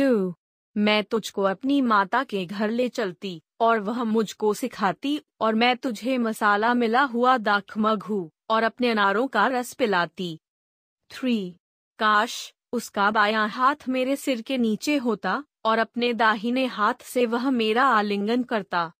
टू। 0.00 0.34
मैं 0.76 1.04
तुझको 1.04 1.42
अपनी 1.42 1.80
माता 1.80 2.24
के 2.24 2.46
घर 2.46 2.70
ले 2.70 2.88
चलती 2.88 3.42
और 3.60 3.80
वह 3.80 4.04
मुझको 4.04 4.54
सिखाती 4.54 5.20
और 5.40 5.54
मैं 5.54 5.76
तुझे 5.76 6.18
मसाला 6.18 6.74
मिला 6.74 7.02
हुआ 7.02 7.38
दाख 7.38 7.78
मघू 7.78 8.30
और 8.50 8.62
अपने 8.62 8.90
अनारों 8.90 9.26
का 9.26 9.46
रस 9.46 9.74
पिलाती। 9.74 10.40
थ्री। 11.10 11.56
काश 11.98 12.54
उसका 12.72 13.10
बायां 13.10 13.48
हाथ 13.48 13.88
मेरे 13.88 14.16
सिर 14.16 14.42
के 14.42 14.58
नीचे 14.58 14.96
होता 14.96 15.42
और 15.64 15.78
अपने 15.78 16.12
दाहिने 16.14 16.64
हाथ 16.66 17.02
से 17.02 17.26
वह 17.26 17.50
मेरा 17.50 17.84
आलिंगन 17.88 18.42
करता। 18.42 18.90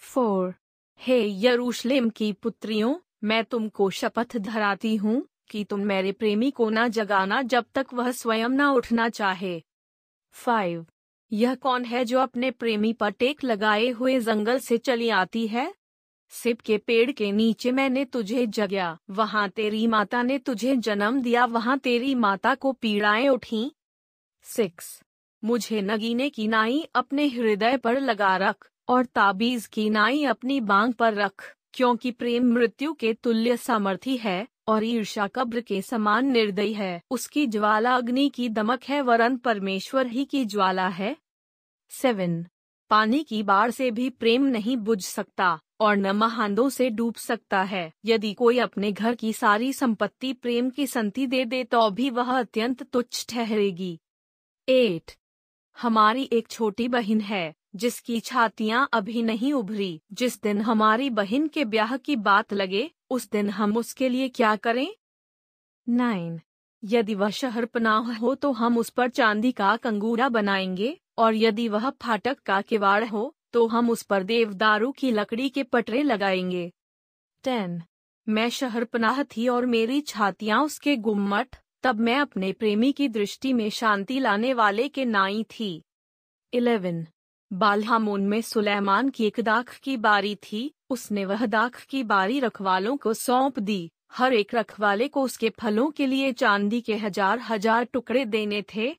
फोर, 0.00 0.54
हे 1.00 1.20
यरूशलेम 1.44 2.10
की 2.10 2.32
पुत्रियों, 2.32 2.94
मैं 3.24 3.44
तुमको 3.44 3.90
शपथ 3.90 4.36
धराती 4.36 4.96
हूँ 4.96 5.22
कि 5.50 5.64
तुम 5.64 5.80
मेरे 5.80 6.12
प्रेमी 6.12 6.50
को 6.50 6.68
न 6.70 6.88
जगाना 6.88 7.42
जब 7.42 7.64
तक 7.74 7.86
वह 7.94 8.10
स्वयं 8.10 8.48
न 8.48 8.66
उठना 8.70 9.08
चाहे। 9.08 9.62
फाइव, 10.34 10.86
यह 11.32 11.54
कौन 11.54 11.84
है 11.84 12.04
जो 12.04 12.20
अपने 12.20 12.50
प्रेमी 12.50 12.92
पर 12.92 13.10
टेक 13.10 13.44
लगाए 13.44 13.88
हुए 13.88 14.18
जंगल 14.20 14.58
से 14.58 14.78
चली 14.78 15.08
आती 15.08 15.46
है? 15.46 15.72
सिप 16.30 16.60
के 16.60 16.78
पेड़ 16.78 17.10
के 17.12 17.32
नीचे 17.32 17.72
मैंने 17.72 18.04
तुझे 18.04 18.46
जगया, 18.46 18.98
वहाँ 19.10 19.48
तेरी 19.48 19.86
माता 19.86 20.22
ने 20.22 20.38
तुझे 20.38 20.76
जन्म 20.76 21.20
दिया, 21.22 21.44
वहाँ 21.44 21.78
तेरी 21.78 22.14
माता 22.14 22.54
को 22.54 22.72
पीड़ाएँ 22.72 23.28
उठी। 23.28 23.70
सिक्स, 24.42 25.02
मुझे 25.44 25.82
नगीने 25.82 26.30
की 26.30 26.48
नाई 26.48 26.88
अपने 26.94 27.26
हृदय 27.26 27.76
पर 27.76 28.00
लगा 28.00 28.36
रख 28.36 28.70
और 28.88 29.04
ताबीज 29.04 29.66
की 29.66 29.90
नाई 29.90 30.24
अपनी 30.24 30.60
बांग 30.60 30.92
पर 30.92 31.14
रख, 31.14 31.56
क्योंकि 31.72 32.10
प्रेम 32.10 32.52
मृत्यु 32.52 32.92
के 32.92 33.12
तुल्य 33.14 33.56
सामर्थी 33.56 34.16
है 34.16 34.46
और 34.68 34.84
ईर्षा 34.84 35.26
कब्र 35.26 35.60
के 35.60 35.82
समान 35.82 36.26
निर्दयी 36.26 36.72
है। 36.72 37.02
उसकी 37.10 37.46
ज्वाला 37.46 37.96
अग्नि 37.96 38.28
की 38.28 38.48
दमक 38.48 38.84
है, 38.84 39.00
वरन 39.00 39.36
परमेश्वर 39.36 40.06
ही 40.06 40.24
की 40.24 40.44
ज्वाला 40.44 40.88
है। 40.88 41.16
सेवन, 41.90 42.46
पानी 42.90 43.22
की 43.24 43.42
बाढ़ 43.42 43.70
से 43.70 43.90
भी 43.90 44.10
प्रेम 44.10 44.44
नहीं 44.44 44.76
बुझ 44.76 45.02
सकता। 45.04 45.58
और 45.80 45.96
न 45.96 46.10
महांदों 46.10 46.68
से 46.68 46.90
डूब 46.90 47.14
सकता 47.14 47.62
है। 47.62 47.92
यदि 48.04 48.34
कोई 48.34 48.58
अपने 48.58 48.92
घर 48.92 49.14
की 49.14 49.32
सारी 49.32 49.72
संपत्ति 49.72 50.32
प्रेम 50.32 50.70
की 50.70 50.86
संति 50.86 51.26
दे 51.26 51.44
दे 51.44 51.64
तो 51.64 51.90
भी 51.90 52.10
वह 52.10 52.38
अत्यंत 52.38 52.82
तुच्छ 52.82 53.26
ठहरेगी। 53.28 53.98
एट 54.68 55.12
हमारी 55.82 56.28
एक 56.32 56.48
छोटी 56.48 56.88
बहन 56.88 57.20
है, 57.20 57.54
जिसकी 57.76 58.20
छातियाँ 58.20 58.88
अभी 58.92 59.22
नहीं 59.22 59.52
उभरी। 59.52 60.00
जिस 60.12 60.42
दिन 60.42 60.60
हमारी 60.60 61.10
बहन 61.10 61.48
के 61.48 61.64
ब्याह 61.64 61.96
की 61.96 62.16
बात 62.16 62.52
लगे, 62.52 62.90
उस 63.10 63.30
दिन 63.30 63.50
हम 63.50 63.76
उसके 63.76 64.08
लिए 64.08 64.28
क्या 64.28 64.56
करें? 64.56 64.88
नाइन 65.88 66.40
यदि 66.84 67.14
वह 67.14 67.30
शहर 67.30 67.64
पनाह 67.64 68.16
हो 68.16 68.34
तो 68.34 68.52
हम 68.52 68.78
उस 68.78 68.90
पर 68.90 69.08
चांदी 69.08 69.52
का 69.52 69.76
कंगूरा 69.76 70.28
बनाएँगे, 70.28 70.98
और 71.18 71.34
यदि 71.34 71.68
वह 71.68 71.90
फाटक 71.90 72.38
का 72.40 72.60
किवाड़ 72.60 73.04
हो 73.04 73.35
तो 73.56 73.66
हम 73.66 73.90
उस 73.90 74.02
पर 74.02 74.22
देवदारू 74.22 74.90
की 74.92 75.10
लकड़ी 75.10 75.48
के 75.48 75.62
पटरे 75.62 76.02
लगाएँगे। 76.02 76.72
टेन, 77.44 77.82
मैं 78.28 78.48
शहर 78.50 78.84
पनाह 78.84 79.22
थी 79.22 79.48
और 79.48 79.66
मेरी 79.66 80.00
छातियाँ 80.00 80.64
उसके 80.64 80.96
गुम्मट, 80.96 81.56
तब 81.82 82.00
मैं 82.00 82.16
अपने 82.16 82.52
प्रेमी 82.52 82.92
की 82.92 83.08
दृष्टि 83.08 83.52
में 83.52 83.70
शांति 83.70 84.18
लाने 84.20 84.52
वाले 84.52 84.88
के 84.88 85.04
नाई 85.04 85.42
थी। 85.42 85.82
इलेवन, 86.52 87.06
बालहामोन 87.52 88.26
में 88.26 88.40
सुलेमान 88.42 89.08
की 89.08 89.26
एक 89.26 89.40
दाख 89.40 89.74
की 89.78 89.96
बारी 89.96 90.34
थी, 90.34 90.74
उसने 90.90 91.24
वह 91.24 91.46
दाख 91.46 91.80
की 91.80 92.02
बारी 92.02 92.40
रखवालों 92.40 92.96
को 92.96 93.14
सौंप 93.14 93.58
दी, 93.58 93.90
हर 94.12 94.32
एक 94.32 94.54
रखवाले 94.54 95.08
को 95.08 95.22
उसके 95.22 95.50
फलों 95.50 95.90
के 95.90 96.06
लिए 96.06 96.32
चांदी 96.32 96.80
के 96.80 96.96
हज़ार 96.96 97.38
हज़ार 97.38 97.84
टुकड़े 97.84 98.24
देने 98.24 98.62
थे। 98.76 98.94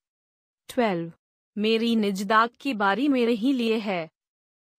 ट्वेल्व, 0.70 1.12
मेरी 1.58 1.96
निज 1.96 2.24
दाग 2.24 2.50
की 2.60 2.74
बारी 2.74 3.08
मेरे 3.08 3.34
ही 3.34 3.54
लिए 3.54 3.78
है। 3.78 4.17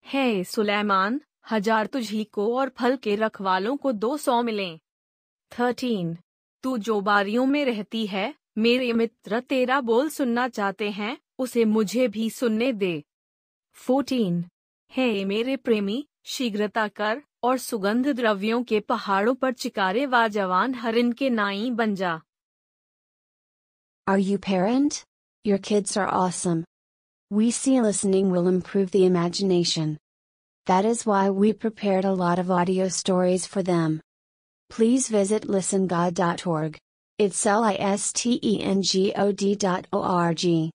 है, 0.06 0.44
सुलेमान, 0.44 1.20
हज़ार 1.50 1.86
तुझी 1.86 2.24
को 2.24 2.56
और 2.56 2.68
फल 2.68 2.96
के 2.96 3.14
रखवालों 3.16 3.76
को 3.76 3.92
दो 3.92 4.16
सौ 4.16 4.42
मिले 4.42 4.78
थर्टीन, 5.52 6.16
तू 6.64 6.76
जो 6.78 7.00
बारियों 7.00 7.46
में 7.46 7.64
रहती 7.64 8.06
है, 8.06 8.34
मेरे 8.58 8.92
मित्र, 8.92 9.40
तेरा 9.40 9.80
बोल 9.80 10.08
सुनना 10.08 10.48
चाहते 10.48 10.90
हैं, 10.90 11.16
उसे 11.38 11.64
मुझे 11.64 12.08
भी 12.08 12.30
सुनने 12.30 12.72
दे 12.72 13.02
फोर्टीन, 13.76 14.44
है 14.92 15.24
मेरे 15.24 15.56
प्रेमी, 15.56 16.06
शीघ्रता 16.24 16.88
कर 16.88 17.22
और 17.42 17.58
सुगंध 17.58 18.08
द्रव्यों 18.08 18.62
के 18.62 18.80
पहाड़ों 18.80 19.34
पर 19.34 19.52
चिकारे 19.52 20.06
व 20.06 20.26
जवान 20.28 20.74
हरिन 20.74 21.12
के 21.12 21.30
नाई 21.30 21.70
बन 21.70 21.94
जा 21.94 22.20
Are 24.06 24.18
you 24.18 24.38
parent? 24.38 25.04
Your 25.44 25.58
kids 25.58 25.96
are 25.96 26.08
awesome. 26.08 26.64
We 27.30 27.50
see 27.50 27.78
listening 27.78 28.30
will 28.30 28.48
improve 28.48 28.90
the 28.90 29.04
imagination. 29.04 29.98
That 30.64 30.86
is 30.86 31.04
why 31.04 31.28
we 31.28 31.52
prepared 31.52 32.06
a 32.06 32.12
lot 32.14 32.38
of 32.38 32.50
audio 32.50 32.88
stories 32.88 33.44
for 33.44 33.62
them. 33.62 34.00
Please 34.70 35.08
visit 35.08 35.42
listengod.org. 35.42 36.78
It's 37.18 37.44
L 37.44 37.64
I 37.64 37.74
S 37.74 38.14
T 38.14 38.40
E 38.42 38.62
N 38.62 38.80
G 38.80 39.12
O 39.14 39.30
D 39.30 39.54
dot 39.54 39.86
O 39.92 40.02
R 40.02 40.32
G. 40.32 40.66